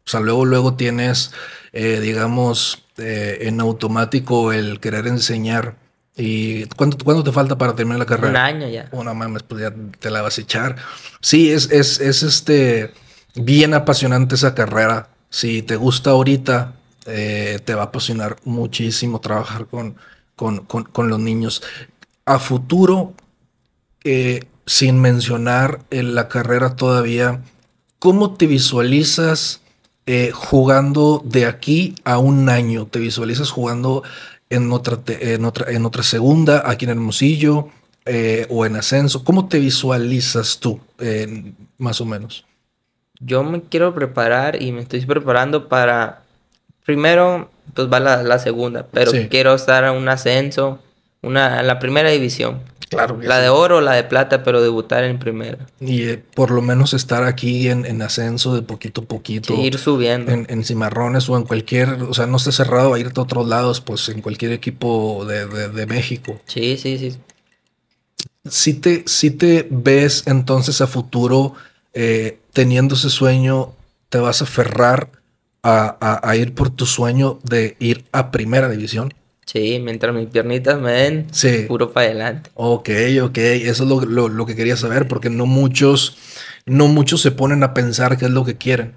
O 0.06 0.10
sea, 0.10 0.22
luego, 0.22 0.46
luego 0.46 0.74
tienes, 0.74 1.34
eh, 1.72 2.00
digamos, 2.02 2.84
eh, 2.98 3.42
en 3.42 3.60
automático 3.60 4.52
el 4.54 4.80
querer 4.80 5.06
enseñar. 5.06 5.76
¿Y 6.18 6.66
cuánto, 6.76 6.98
cuánto 7.06 7.24
te 7.24 7.32
falta 7.32 7.56
para 7.56 7.76
terminar 7.76 8.00
la 8.00 8.08
carrera? 8.08 8.30
Un 8.32 8.38
año 8.38 8.68
ya. 8.68 8.90
Oh, 8.92 9.04
no 9.04 9.14
mames, 9.14 9.44
pues 9.44 9.62
ya 9.62 9.74
te 10.00 10.10
la 10.10 10.24
vas 10.24 10.40
a 10.40 10.42
echar. 10.42 10.78
Sí, 11.22 11.52
es, 11.52 11.70
es, 11.70 12.00
es 12.00 12.24
este 12.24 12.92
bien 13.36 13.76
apasionante 13.76 14.34
esa 14.34 14.56
carrera. 14.56 15.10
Si 15.30 15.62
te 15.62 15.76
gusta 15.76 16.10
ahorita, 16.10 16.74
eh, 17.06 17.60
te 17.64 17.76
va 17.76 17.84
a 17.84 17.86
apasionar 17.86 18.38
muchísimo 18.44 19.20
trabajar 19.20 19.68
con, 19.68 19.96
con, 20.36 20.66
con, 20.66 21.10
los 21.10 21.20
niños. 21.20 21.62
A 22.26 22.40
futuro, 22.40 23.14
eh, 24.04 24.46
sin 24.66 25.00
mencionar 25.00 25.82
en 25.90 26.16
la 26.16 26.28
carrera 26.28 26.76
todavía, 26.76 27.42
¿cómo 28.00 28.36
te 28.36 28.48
visualizas 28.48 29.62
eh, 30.06 30.32
jugando 30.34 31.22
de 31.26 31.46
aquí 31.46 31.96
a 32.04 32.18
un 32.18 32.50
año? 32.50 32.88
¿Te 32.88 33.00
visualizas 33.00 33.52
jugando 33.52 34.04
en 34.50 34.72
otra, 34.72 35.00
en 35.08 35.46
otra, 35.46 35.72
en 35.72 35.86
otra 35.86 36.04
segunda, 36.04 36.64
aquí 36.66 36.86
en 36.86 36.92
Hermosillo, 36.92 37.70
eh, 38.06 38.46
o 38.50 38.66
en 38.66 38.76
ascenso? 38.76 39.24
¿Cómo 39.24 39.48
te 39.48 39.60
visualizas 39.60 40.60
tú, 40.60 40.80
eh, 41.00 41.54
más 41.78 42.02
o 42.02 42.06
menos? 42.06 42.46
Yo 43.20 43.44
me 43.44 43.62
quiero 43.62 43.94
preparar 43.94 44.62
y 44.62 44.74
me 44.74 44.82
estoy 44.82 45.06
preparando 45.06 45.70
para, 45.70 46.23
primero, 46.86 47.50
pues 47.74 47.92
va 47.92 48.00
la, 48.00 48.24
la 48.24 48.40
segunda, 48.40 48.88
pero 48.92 49.12
Sí. 49.12 49.28
quiero 49.30 49.54
estar 49.56 49.84
en 49.84 49.92
un 49.94 50.08
ascenso, 50.10 50.80
una, 51.22 51.60
en 51.62 51.68
la 51.68 51.80
primera 51.80 52.10
división. 52.10 52.62
Claro 52.90 53.18
La 53.20 53.38
sí. 53.38 53.42
de 53.44 53.50
oro, 53.50 53.82
la 53.82 53.94
de 53.94 54.04
plata, 54.04 54.44
pero 54.44 54.62
debutar 54.62 55.04
en 55.04 55.18
primera. 55.18 55.58
Y 55.80 56.04
eh, 56.04 56.24
por 56.36 56.52
lo 56.52 56.62
menos 56.62 56.94
estar 56.94 57.24
aquí 57.24 57.68
en, 57.68 57.88
en 57.88 58.04
ascenso 58.04 58.54
de 58.54 58.62
poquito 58.62 59.02
a 59.02 59.06
poquito. 59.06 59.56
Sí, 59.56 59.62
ir 59.62 59.80
subiendo. 59.80 60.32
en, 60.32 60.46
en 60.48 60.64
cimarrones 60.64 61.28
o 61.28 61.36
en 61.36 61.44
cualquier, 61.44 61.90
o 62.04 62.14
sea, 62.14 62.28
no 62.28 62.38
esté 62.38 62.52
cerrado 62.52 62.94
a 62.94 63.00
irte 63.00 63.20
a 63.20 63.24
otros 63.24 63.48
lados, 63.48 63.82
pues 63.82 64.10
en 64.10 64.22
cualquier 64.22 64.52
equipo 64.52 65.26
de, 65.26 65.48
de- 65.48 65.70
de 65.70 65.86
México. 65.88 66.40
Sí, 66.46 66.78
sí, 66.78 67.00
sí. 67.00 67.18
Si 68.48 68.74
te, 68.76 69.04
si 69.08 69.32
te 69.32 69.68
ves 69.72 70.24
entonces 70.28 70.82
a 70.82 70.88
futuro 70.88 71.54
eh, 71.94 72.40
teniendo 72.52 72.96
ese 72.96 73.10
sueño, 73.10 73.74
te 74.10 74.20
vas 74.20 74.42
a 74.42 74.44
aferrar 74.44 75.10
a, 75.64 76.36
ir 76.36 76.54
por 76.54 76.70
tu 76.70 76.86
sueño 76.86 77.40
de 77.44 77.76
ir 77.80 78.06
a 78.12 78.32
primera 78.32 78.70
división? 78.70 79.14
Sí, 79.46 79.80
mientras 79.84 80.14
mis 80.14 80.28
piernitas 80.28 80.80
me 80.80 80.92
den, 80.92 81.28
puro 81.68 81.92
para 81.92 82.08
adelante. 82.08 82.50
Ok, 82.54 82.90
ok, 83.24 83.38
eso 83.38 83.84
es 83.84 84.08
lo, 84.08 84.46
que 84.46 84.56
quería 84.56 84.78
saber, 84.78 85.08
porque 85.08 85.30
no 85.30 85.46
muchos, 85.46 86.18
no 86.66 86.88
muchos 86.88 87.22
se 87.22 87.32
ponen 87.32 87.64
a 87.64 87.74
pensar 87.74 88.18
qué 88.18 88.26
es 88.26 88.32
lo 88.32 88.46
que 88.46 88.58
quieren. 88.58 88.94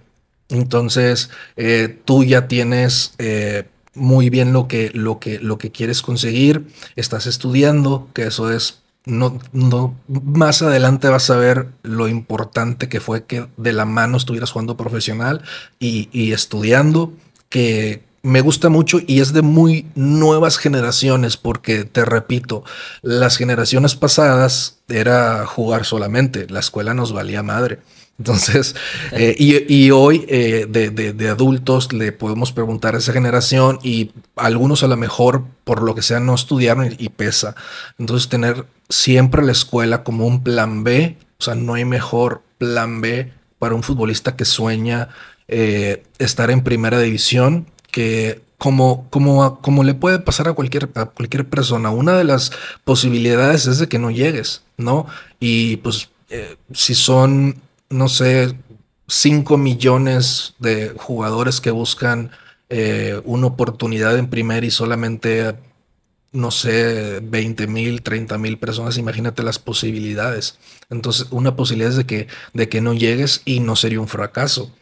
Entonces, 0.48 1.31
eh, 1.57 1.98
tú 2.05 2.24
ya 2.24 2.46
tienes 2.46 3.14
eh, 3.18 3.64
muy 3.94 4.31
bien 4.31 4.52
lo 4.52 4.68
que, 4.68 4.90
lo, 4.94 5.18
que, 5.18 5.40
lo 5.40 5.59
que 5.59 5.72
quieres 5.72 6.02
conseguir, 6.02 6.66
estás 6.94 7.26
estudiando, 7.26 8.09
que 8.12 8.24
eso 8.26 8.52
es 8.52 8.83
no, 9.07 9.38
no, 9.53 9.97
más 10.09 10.62
adelante 10.62 11.09
vas 11.09 11.31
a 11.31 11.37
ver 11.37 11.69
lo 11.83 12.09
importante 12.09 12.88
que 12.88 13.01
fue 13.01 13.25
que 13.25 13.47
de 13.57 13.73
la 13.73 13.85
mano 13.85 14.16
estuvieras 14.16 14.51
jugando 14.51 14.77
profesional 14.77 15.42
y, 15.79 16.09
y, 16.12 16.33
estudiando, 16.33 17.12
que 17.49 18.03
me 18.23 18.40
gusta 18.40 18.69
mucho 18.69 18.99
y 19.07 19.21
es 19.21 19.33
de 19.33 19.42
muy 19.42 19.87
nuevas 19.95 20.59
generaciones, 20.59 21.37
porque 21.37 21.85
te 21.85 22.05
repito, 22.05 22.64
las 23.03 23.37
generaciones 23.37 23.95
pasadas 23.95 24.79
era 24.88 25.47
jugar 25.47 25.85
solamente, 25.85 26.49
la 26.51 26.59
escuela 26.59 26.92
nos 26.92 27.12
valía 27.12 27.45
madre. 27.45 27.79
Entonces, 28.18 28.74
eh, 29.12 29.35
y, 29.38 29.90
hoy 29.90 30.24
eh, 30.29 30.66
de, 30.68 31.29
adultos 31.29 31.92
le 31.92 32.12
podemos 32.12 32.52
preguntar 32.52 32.94
a 32.94 32.98
esa 32.98 33.12
generación 33.12 33.79
y 33.83 34.12
algunos 34.37 34.83
a 34.83 34.88
lo 34.88 34.96
mejor 34.96 35.44
por 35.64 35.83
lo 35.83 35.94
que 35.94 36.02
sea 36.02 36.20
no 36.20 36.35
estudiaron 36.35 36.94
y, 36.98 37.09
pesa. 37.11 37.55
Entonces, 37.98 38.29
tener 38.29 38.66
siempre 38.88 39.44
la 39.44 39.52
escuela 39.52 40.02
como 40.02 40.26
un 40.26 40.42
plan 40.42 40.85
B, 40.85 41.16
o 41.38 41.42
sea, 41.42 41.55
no 41.55 41.74
hay 41.74 41.85
mejor 41.85 42.42
plan 42.59 43.00
B 43.00 43.33
para 43.59 43.74
un 43.74 43.83
futbolista 43.83 44.37
que 44.37 44.44
sueña 44.44 45.09
eh, 45.48 46.05
estar 46.18 46.50
en 46.50 46.62
primera 46.62 46.98
división 47.00 47.66
que 47.90 48.42
como, 48.59 49.07
como, 49.11 49.61
como 49.61 49.85
le 49.85 49.94
puede 49.94 50.18
pasar 50.18 50.48
a 50.48 50.55
cualquier, 50.55 50.88
a 50.94 51.07
cualquier 51.07 51.46
persona. 51.46 51.90
Una 51.90 52.16
de 52.16 52.24
las 52.24 52.52
posibilidades 52.85 53.66
es 53.66 53.79
de 53.79 53.88
que 53.88 53.98
no 53.98 54.11
llegues, 54.11 54.62
¿no? 54.79 55.07
Y 55.38 55.76
pues 55.79 56.09
si 56.72 56.94
son 56.94 57.61
no 57.90 58.09
sé, 58.09 58.57
5 59.09 59.57
millones 59.57 60.55
de 60.59 60.92
jugadores 60.96 61.61
que 61.61 61.70
buscan 61.70 62.31
eh, 62.68 63.20
una 63.25 63.46
oportunidad 63.46 64.18
en 64.18 64.29
primer 64.29 64.64
y 64.64 64.70
solamente, 64.70 65.55
no 66.33 66.51
sé, 66.51 67.20
20 67.22 67.66
mil, 67.68 68.03
30 68.03 68.38
mil 68.38 68.59
personas, 68.59 68.99
imagínate 68.99 69.42
las 69.42 69.59
posibilidades. 69.59 70.59
Entonces, 70.90 71.29
una 71.31 71.55
posibilidad 71.57 71.90
es 71.90 71.96
de 71.96 72.07
que, 72.07 72.27
de 72.53 72.68
que 72.68 72.81
no 72.81 72.94
llegues 72.94 73.42
y 73.44 73.61
no 73.61 73.77
sería 73.77 74.01
un 74.01 74.09
fracaso. 74.09 74.72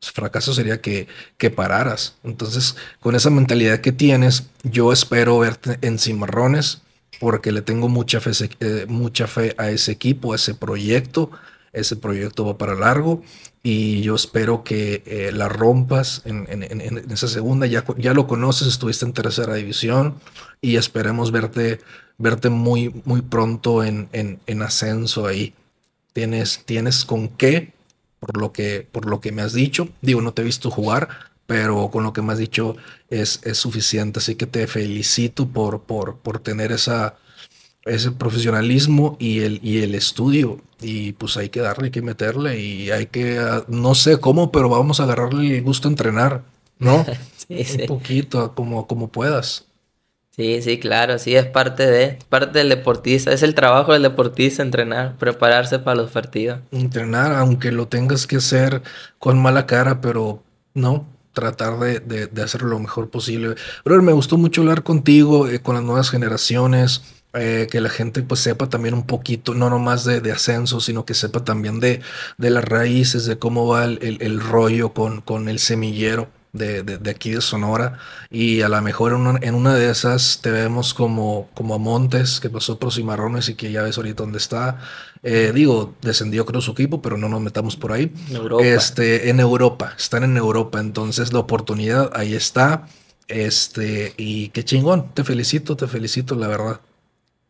Fracaso 0.00 0.52
sería 0.52 0.80
que, 0.82 1.08
que 1.38 1.50
pararas. 1.50 2.16
Entonces, 2.24 2.76
con 3.00 3.14
esa 3.14 3.30
mentalidad 3.30 3.80
que 3.80 3.92
tienes, 3.92 4.44
yo 4.62 4.92
espero 4.92 5.38
verte 5.38 5.78
en 5.80 5.98
Cimarrones 5.98 6.82
porque 7.20 7.52
le 7.52 7.62
tengo 7.62 7.88
mucha 7.88 8.20
fe, 8.20 8.32
eh, 8.60 8.86
mucha 8.88 9.26
fe 9.26 9.54
a 9.56 9.70
ese 9.70 9.92
equipo, 9.92 10.32
a 10.32 10.36
ese 10.36 10.54
proyecto 10.54 11.30
ese 11.74 11.96
proyecto 11.96 12.44
va 12.44 12.56
para 12.56 12.74
largo 12.74 13.22
y 13.62 14.02
yo 14.02 14.14
espero 14.14 14.62
que 14.62 15.02
eh, 15.06 15.32
la 15.32 15.48
rompas 15.48 16.20
en, 16.26 16.46
esa 17.10 17.28
segunda. 17.28 17.66
Ya, 17.66 17.82
ya 17.96 18.12
lo 18.12 18.26
conoces, 18.26 18.68
estuviste 18.68 19.06
en 19.06 19.14
tercera 19.14 19.54
división 19.54 20.16
y 20.60 20.76
esperemos 20.76 21.32
verte, 21.32 21.80
verte 22.18 22.50
muy, 22.50 22.94
muy 23.06 23.22
pronto 23.22 23.82
en, 23.82 24.08
ascenso 24.62 25.26
ahí. 25.26 25.54
Tienes, 26.12 26.62
tienes 26.66 27.06
con 27.06 27.28
qué, 27.28 27.72
por 28.20 28.36
lo, 28.38 28.52
que, 28.52 28.86
por 28.92 29.06
lo 29.06 29.22
que 29.22 29.32
me 29.32 29.40
has 29.40 29.54
dicho. 29.54 29.88
Digo, 30.02 30.20
no 30.20 30.34
te 30.34 30.42
he 30.42 30.44
visto 30.44 30.70
jugar, 30.70 31.08
pero 31.46 31.90
con 31.90 32.04
lo 32.04 32.12
que 32.12 32.20
me 32.20 32.34
has 32.34 32.38
dicho 32.38 32.76
es, 33.08 33.40
es 33.44 33.56
suficiente. 33.56 34.18
Así 34.18 34.34
que 34.34 34.46
te 34.46 34.66
felicito 34.66 35.48
por, 35.48 35.84
por, 35.84 36.18
por 36.18 36.38
tener 36.38 36.70
esa, 36.70 37.16
ese 37.84 38.10
profesionalismo 38.12 39.16
y 39.18 39.40
el, 39.40 39.60
y 39.62 39.82
el 39.82 39.94
estudio. 39.94 40.60
Y 40.80 41.12
pues 41.12 41.36
hay 41.36 41.48
que 41.48 41.60
darle, 41.60 41.86
hay 41.86 41.90
que 41.90 42.02
meterle 42.02 42.58
y 42.60 42.90
hay 42.90 43.06
que, 43.06 43.38
ah, 43.38 43.64
no 43.68 43.94
sé 43.94 44.18
cómo, 44.18 44.52
pero 44.52 44.68
vamos 44.68 45.00
a 45.00 45.04
agarrarle 45.04 45.58
el 45.58 45.62
gusto 45.62 45.88
a 45.88 45.90
entrenar, 45.90 46.42
¿no? 46.78 47.04
sí, 47.48 47.64
Un 47.80 47.86
poquito, 47.86 48.54
como, 48.54 48.86
como 48.86 49.08
puedas. 49.08 49.64
Sí, 50.36 50.62
sí, 50.62 50.80
claro, 50.80 51.20
sí, 51.20 51.36
es 51.36 51.46
parte 51.46 51.86
de, 51.86 52.18
parte 52.28 52.58
del 52.58 52.68
deportista, 52.68 53.32
es 53.32 53.44
el 53.44 53.54
trabajo 53.54 53.92
del 53.92 54.02
deportista 54.02 54.62
entrenar, 54.62 55.16
prepararse 55.16 55.78
para 55.78 55.94
los 55.94 56.10
partidos. 56.10 56.58
Entrenar, 56.72 57.32
aunque 57.34 57.70
lo 57.70 57.86
tengas 57.86 58.26
que 58.26 58.36
hacer 58.36 58.82
con 59.20 59.40
mala 59.40 59.64
cara, 59.66 60.00
pero 60.00 60.42
no, 60.74 61.06
tratar 61.32 61.78
de, 61.78 62.00
de, 62.00 62.26
de 62.26 62.42
hacerlo 62.42 62.70
lo 62.70 62.80
mejor 62.80 63.10
posible. 63.10 63.54
Pero 63.84 64.02
me 64.02 64.12
gustó 64.12 64.36
mucho 64.36 64.62
hablar 64.62 64.82
contigo, 64.82 65.48
eh, 65.48 65.60
con 65.60 65.76
las 65.76 65.84
nuevas 65.84 66.10
generaciones. 66.10 67.02
Eh, 67.36 67.66
que 67.68 67.80
la 67.80 67.88
gente 67.88 68.22
pues 68.22 68.40
sepa 68.40 68.68
también 68.68 68.94
un 68.94 69.06
poquito, 69.06 69.54
no 69.54 69.68
nomás 69.68 70.04
de, 70.04 70.20
de 70.20 70.30
ascenso, 70.30 70.78
sino 70.78 71.04
que 71.04 71.14
sepa 71.14 71.42
también 71.42 71.80
de, 71.80 72.00
de, 72.38 72.50
las 72.50 72.64
raíces, 72.64 73.26
de 73.26 73.38
cómo 73.38 73.66
va 73.66 73.86
el, 73.86 74.18
el, 74.20 74.40
rollo 74.40 74.92
con, 74.94 75.20
con, 75.20 75.48
el 75.48 75.58
semillero 75.58 76.28
de, 76.52 76.84
de, 76.84 77.10
aquí 77.10 77.30
de 77.30 77.40
Sonora. 77.40 77.98
Y 78.30 78.60
a 78.60 78.68
lo 78.68 78.80
mejor 78.82 79.14
en 79.14 79.26
una, 79.26 79.40
en 79.42 79.56
una, 79.56 79.74
de 79.74 79.90
esas 79.90 80.38
te 80.42 80.52
vemos 80.52 80.94
como, 80.94 81.48
como 81.54 81.74
a 81.74 81.78
Montes, 81.78 82.38
que 82.38 82.50
pasó 82.50 82.78
por 82.78 82.92
Cimarrones 82.92 83.48
y 83.48 83.56
que 83.56 83.72
ya 83.72 83.82
ves 83.82 83.96
ahorita 83.96 84.22
dónde 84.22 84.38
está. 84.38 84.78
Eh, 85.24 85.50
digo, 85.52 85.92
descendió 86.02 86.46
creo 86.46 86.60
su 86.60 86.70
equipo, 86.70 87.02
pero 87.02 87.16
no 87.16 87.28
nos 87.28 87.40
metamos 87.40 87.74
por 87.74 87.90
ahí. 87.90 88.12
Europa. 88.30 88.64
Este, 88.64 89.28
en 89.28 89.40
Europa, 89.40 89.92
están 89.98 90.22
en 90.22 90.36
Europa, 90.36 90.78
entonces 90.78 91.32
la 91.32 91.40
oportunidad 91.40 92.12
ahí 92.14 92.34
está. 92.34 92.86
Este, 93.26 94.14
y 94.16 94.50
qué 94.50 94.64
chingón, 94.64 95.12
te 95.14 95.24
felicito, 95.24 95.76
te 95.76 95.88
felicito, 95.88 96.36
la 96.36 96.46
verdad. 96.46 96.80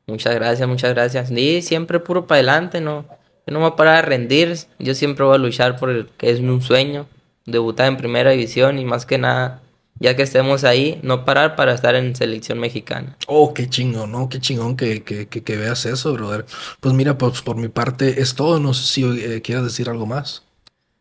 Muchas 0.06 0.34
gracias, 0.34 0.68
muchas 0.68 0.92
gracias. 0.92 1.30
Y 1.30 1.62
siempre 1.62 1.98
puro 1.98 2.26
para 2.26 2.38
adelante, 2.38 2.80
no, 2.80 3.06
yo 3.46 3.52
no 3.52 3.58
me 3.58 3.64
voy 3.64 3.72
a 3.72 3.76
parar 3.76 3.96
a 3.96 4.02
rendir. 4.02 4.56
Yo 4.78 4.94
siempre 4.94 5.24
voy 5.24 5.34
a 5.34 5.38
luchar 5.38 5.78
por 5.78 5.90
el 5.90 6.06
que 6.18 6.30
es 6.30 6.40
un 6.40 6.60
sueño, 6.60 7.06
debutar 7.46 7.86
en 7.86 7.96
primera 7.96 8.30
división 8.30 8.78
y 8.78 8.84
más 8.84 9.06
que 9.06 9.16
nada, 9.16 9.62
ya 9.98 10.14
que 10.14 10.22
estemos 10.22 10.64
ahí, 10.64 11.00
no 11.02 11.24
parar 11.24 11.56
para 11.56 11.74
estar 11.74 11.94
en 11.94 12.14
selección 12.14 12.58
mexicana. 12.58 13.16
Oh, 13.26 13.54
qué 13.54 13.68
chingón, 13.68 14.12
¿no? 14.12 14.28
Qué 14.28 14.40
chingón 14.40 14.76
que, 14.76 15.02
que, 15.02 15.26
que, 15.26 15.56
veas 15.56 15.86
eso, 15.86 16.12
brother. 16.12 16.44
Pues 16.80 16.94
mira, 16.94 17.16
pues 17.16 17.40
por 17.40 17.56
mi 17.56 17.68
parte 17.68 18.20
es 18.20 18.34
todo. 18.34 18.60
No 18.60 18.74
sé 18.74 18.86
si 18.86 19.04
eh, 19.04 19.40
quieres 19.40 19.64
decir 19.64 19.88
algo 19.88 20.06
más. 20.06 20.42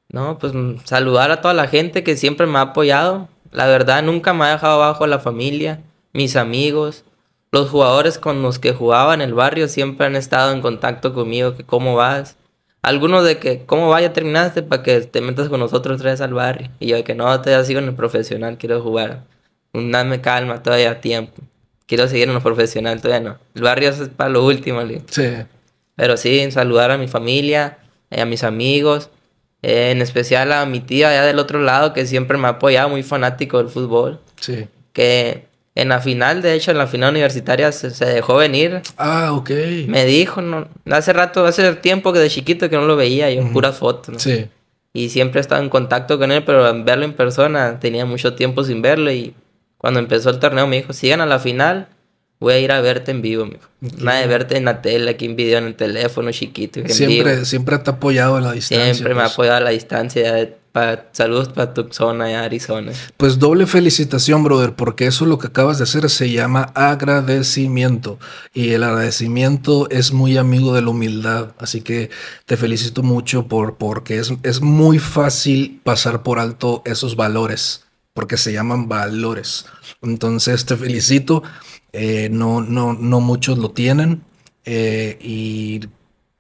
No, 0.10 0.38
pues 0.38 0.54
saludar 0.86 1.32
a 1.32 1.42
toda 1.42 1.54
la 1.54 1.68
gente 1.68 2.04
que 2.04 2.16
siempre 2.16 2.48
me 2.48 2.60
ha 2.60 2.62
apoyado. 2.62 3.28
La 3.52 3.68
verdad, 3.68 4.02
nunca 4.02 4.34
me 4.34 4.46
ha 4.46 4.52
dejado 4.52 4.82
abajo 4.82 5.08
la 5.08 5.20
familia, 5.20 5.82
mis 6.14 6.36
amigos 6.36 7.04
los 7.54 7.70
jugadores 7.70 8.18
con 8.18 8.42
los 8.42 8.58
que 8.58 8.74
jugaba 8.74 9.14
en 9.14 9.22
el 9.22 9.36
barrio 9.36 9.68
siempre 9.68 10.08
han 10.08 10.16
estado 10.16 10.52
en 10.54 10.62
contacto 10.62 11.14
conmigo, 11.14 11.56
que 11.56 11.64
cómo 11.64 11.94
vas. 11.94 12.36
Algunos 12.82 13.24
de 13.24 13.38
que, 13.38 13.64
¿cómo 13.68 13.90
vaya 13.90 14.12
terminaste 14.12 14.64
para 14.64 14.82
que 14.82 15.02
te 15.02 15.22
metas 15.22 15.50
con 15.50 15.60
nosotros 15.60 16.02
tres 16.02 16.20
al 16.20 16.34
barrio? 16.34 16.72
Y 16.80 16.88
yo 16.88 16.96
de 16.96 17.04
que 17.04 17.14
no, 17.14 17.40
te 17.42 17.64
sigo 17.64 17.80
en 17.80 17.86
el 17.86 17.94
profesional, 17.94 18.58
quiero 18.58 18.82
jugar. 18.82 19.26
Dame 19.72 20.20
calma, 20.20 20.64
todavía 20.64 21.00
tiempo. 21.00 21.44
Quiero 21.86 22.08
seguir 22.08 22.28
en 22.28 22.34
lo 22.34 22.42
profesional, 22.42 23.00
todavía 23.00 23.30
no. 23.30 23.38
El 23.54 23.62
barrio 23.62 23.90
es 23.90 24.10
para 24.10 24.32
lo 24.32 24.44
último, 24.44 24.82
Sí. 25.12 25.30
Pero 25.96 26.18
sí, 26.18 26.50
saludar 26.50 26.90
a 26.90 26.98
mi 26.98 27.08
familia, 27.08 27.78
eh, 28.10 28.22
a 28.22 28.26
mis 28.26 28.44
amigos, 28.44 29.12
eh, 29.62 29.92
en 29.92 30.02
especial 30.02 30.52
a 30.54 30.66
mi 30.66 30.80
tía 30.80 31.10
allá 31.10 31.24
del 31.24 31.38
otro 31.38 31.60
lado 31.60 31.94
que 31.94 32.08
siempre 32.08 32.40
me 32.40 32.48
ha 32.48 32.52
apoyado, 32.52 32.90
muy 32.90 33.04
fanático 33.04 33.60
del 33.60 33.70
fútbol. 33.70 34.20
Sí. 34.42 34.68
Que 34.92 35.53
en 35.76 35.90
la 35.90 36.02
final, 36.02 36.42
de 36.42 36.54
hecho, 36.54 36.72
en 36.72 36.78
la 36.78 36.88
final 36.88 37.12
universitaria 37.12 37.72
se, 37.72 38.06
dejó 38.06 38.36
venir. 38.36 38.82
Ah, 38.98 39.34
ok. 39.34 39.50
Me 39.88 40.06
dijo, 40.06 40.42
no, 40.42 40.68
hace 40.92 41.14
rato, 41.14 41.46
hace 41.46 41.74
tiempo 41.76 42.14
que 42.14 42.20
de 42.20 42.30
chiquito 42.30 42.70
que 42.70 42.76
no 42.76 42.86
lo 42.86 42.96
veía, 42.96 43.32
yo 43.32 43.42
en 43.42 43.54
puras 43.54 43.78
fotos. 43.78 44.22
Sí. 44.22 44.48
Y 44.94 45.10
siempre 45.10 45.40
he 45.40 45.42
estado 45.42 45.64
en 45.64 45.70
contacto 45.70 46.20
con 46.20 46.32
él, 46.32 46.44
pero 46.44 46.84
verlo 46.84 47.06
en 47.06 47.14
persona 47.14 47.80
tenía 47.80 48.06
mucho 48.06 48.36
tiempo 48.36 48.64
sin 48.64 48.84
verlo. 48.84 49.12
Y 49.12 49.34
cuando 49.80 50.00
empezó 50.00 50.30
el 50.30 50.38
torneo 50.38 50.68
me 50.68 50.78
dijo, 50.78 50.94
sigan 50.94 51.22
a 51.22 51.26
la 51.26 51.40
final, 51.40 51.88
voy 52.40 52.54
a 52.54 52.60
ir 52.60 52.72
a 52.72 52.80
verte 52.80 53.10
en 53.10 53.24
vivo, 53.24 53.48
mijo. 53.48 53.68
Nada 53.98 54.20
de 54.20 54.28
verte 54.28 54.58
en 54.58 54.66
la 54.66 54.84
tele, 54.84 55.10
aquí 55.10 55.26
en 55.26 55.36
video, 55.36 55.58
en 55.58 55.66
el 55.66 55.76
teléfono 55.76 56.32
chiquito. 56.32 56.82
siempre, 56.88 57.46
siempre 57.46 57.80
te 57.80 57.90
ha 57.90 57.94
apoyado 57.94 58.36
a 58.36 58.42
la 58.42 58.52
distancia. 58.52 58.94
Siempre 58.94 59.16
me 59.16 59.22
ha 59.22 59.24
pues. 59.24 59.34
apoyado 59.34 59.58
a 59.58 59.62
la 59.62 59.70
distancia. 59.72 60.50
Saludos 61.12 61.50
para 61.50 61.74
Tucson, 61.74 62.22
Arizona. 62.22 62.92
Pues 63.18 63.40
doble 63.40 63.68
felicitación, 63.68 64.44
brother, 64.44 64.74
porque 64.74 65.06
eso 65.06 65.26
lo 65.26 65.38
que 65.38 65.48
acabas 65.48 65.78
de 65.78 65.84
hacer 65.84 66.10
se 66.10 66.32
llama 66.32 66.72
agradecimiento. 66.74 68.20
Y 68.54 68.72
el 68.72 68.84
agradecimiento 68.84 69.90
es 69.90 70.14
muy 70.14 70.38
amigo 70.38 70.74
de 70.74 70.82
la 70.82 70.90
humildad. 70.90 71.52
Así 71.60 71.82
que 71.82 72.10
te 72.46 72.58
felicito 72.58 73.04
mucho 73.04 73.48
por, 73.48 73.78
porque 73.78 74.18
es, 74.18 74.34
es 74.44 74.62
muy 74.62 75.00
fácil 75.00 75.80
pasar 75.84 76.24
por 76.24 76.40
alto 76.40 76.82
esos 76.86 77.16
valores, 77.16 77.86
porque 78.14 78.38
se 78.38 78.54
llaman 78.54 78.90
valores. 78.90 79.66
Entonces 80.02 80.66
te 80.66 80.76
felicito. 80.76 81.44
Eh, 81.92 82.30
no, 82.32 82.62
no, 82.62 82.94
no 82.94 83.22
muchos 83.22 83.60
lo 83.60 83.70
tienen. 83.72 84.24
Eh, 84.66 85.18
y 85.22 85.82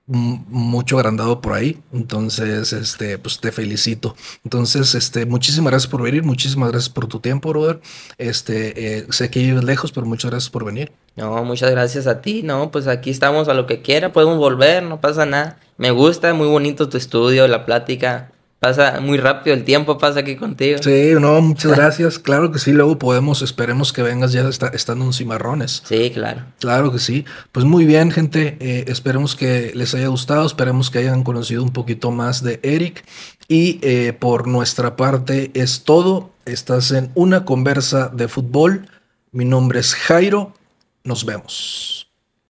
mucho 0.06 0.98
agrandado 0.98 1.40
por 1.42 1.54
ahí. 1.54 1.80
Entonces, 1.94 2.74
este, 2.74 3.18
pues 3.18 3.40
te 3.40 3.52
felicito. 3.52 4.16
Entonces, 4.44 4.96
este, 4.96 5.26
muchísimas 5.26 5.72
gracias 5.72 5.90
por 5.90 6.02
venir, 6.02 6.24
muchísimas 6.24 6.72
gracias 6.72 6.90
por 6.90 7.08
tu 7.08 7.20
tiempo, 7.20 7.50
brother. 7.50 7.80
Este, 8.18 8.98
eh, 8.98 9.08
sé 9.10 9.30
que 9.30 9.40
vives 9.40 9.64
lejos, 9.64 9.92
pero 9.92 10.06
muchas 10.06 10.32
gracias 10.32 10.50
por 10.50 10.66
venir. 10.66 10.92
No, 11.16 11.44
muchas 11.44 11.72
gracias 11.72 12.08
a 12.08 12.22
ti, 12.22 12.44
no, 12.44 12.72
pues 12.72 12.88
aquí 12.88 13.12
estamos 13.12 13.48
a 13.48 13.54
lo 13.54 13.68
que 13.68 13.82
quiera, 13.82 14.12
podemos 14.12 14.38
volver, 14.38 14.84
no 14.84 15.00
pasa 15.00 15.26
nada. 15.26 15.60
Me 15.78 15.92
gusta, 15.92 16.34
muy 16.34 16.48
bonito 16.48 16.90
tu 16.90 16.98
estudio, 16.98 17.48
la 17.48 17.66
plática. 17.66 18.33
Pasa 18.64 19.02
muy 19.02 19.18
rápido 19.18 19.54
el 19.54 19.66
tiempo, 19.66 19.98
pasa 19.98 20.22
aquí 20.22 20.38
contigo. 20.38 20.78
Sí, 20.82 21.12
no, 21.20 21.42
muchas 21.42 21.74
gracias. 21.74 22.18
Claro 22.18 22.50
que 22.50 22.60
sí, 22.60 22.72
luego 22.72 22.98
podemos, 22.98 23.42
esperemos 23.42 23.92
que 23.92 24.02
vengas 24.02 24.32
ya 24.32 24.48
estando 24.48 25.04
en 25.04 25.12
Cimarrones. 25.12 25.84
Sí, 25.84 26.12
claro. 26.12 26.44
Claro 26.60 26.90
que 26.90 27.00
sí. 27.00 27.26
Pues 27.52 27.66
muy 27.66 27.84
bien, 27.84 28.10
gente. 28.10 28.56
Eh, 28.62 28.86
esperemos 28.88 29.36
que 29.36 29.74
les 29.76 29.94
haya 29.96 30.08
gustado, 30.08 30.46
esperemos 30.46 30.90
que 30.90 31.00
hayan 31.00 31.26
conocido 31.26 31.62
un 31.62 31.74
poquito 31.74 32.12
más 32.12 32.42
de 32.42 32.62
Eric. 32.64 33.04
Y 33.50 33.80
eh, 33.82 34.14
por 34.18 34.48
nuestra 34.48 34.96
parte 34.96 35.52
es 35.56 35.84
todo. 35.84 36.32
Estás 36.46 36.92
en 36.92 37.12
una 37.16 37.44
conversa 37.44 38.08
de 38.14 38.30
fútbol. 38.30 38.88
Mi 39.34 39.44
nombre 39.44 39.82
es 39.82 39.94
Jairo. 39.94 40.54
Nos 41.04 41.26
vemos. 41.26 42.03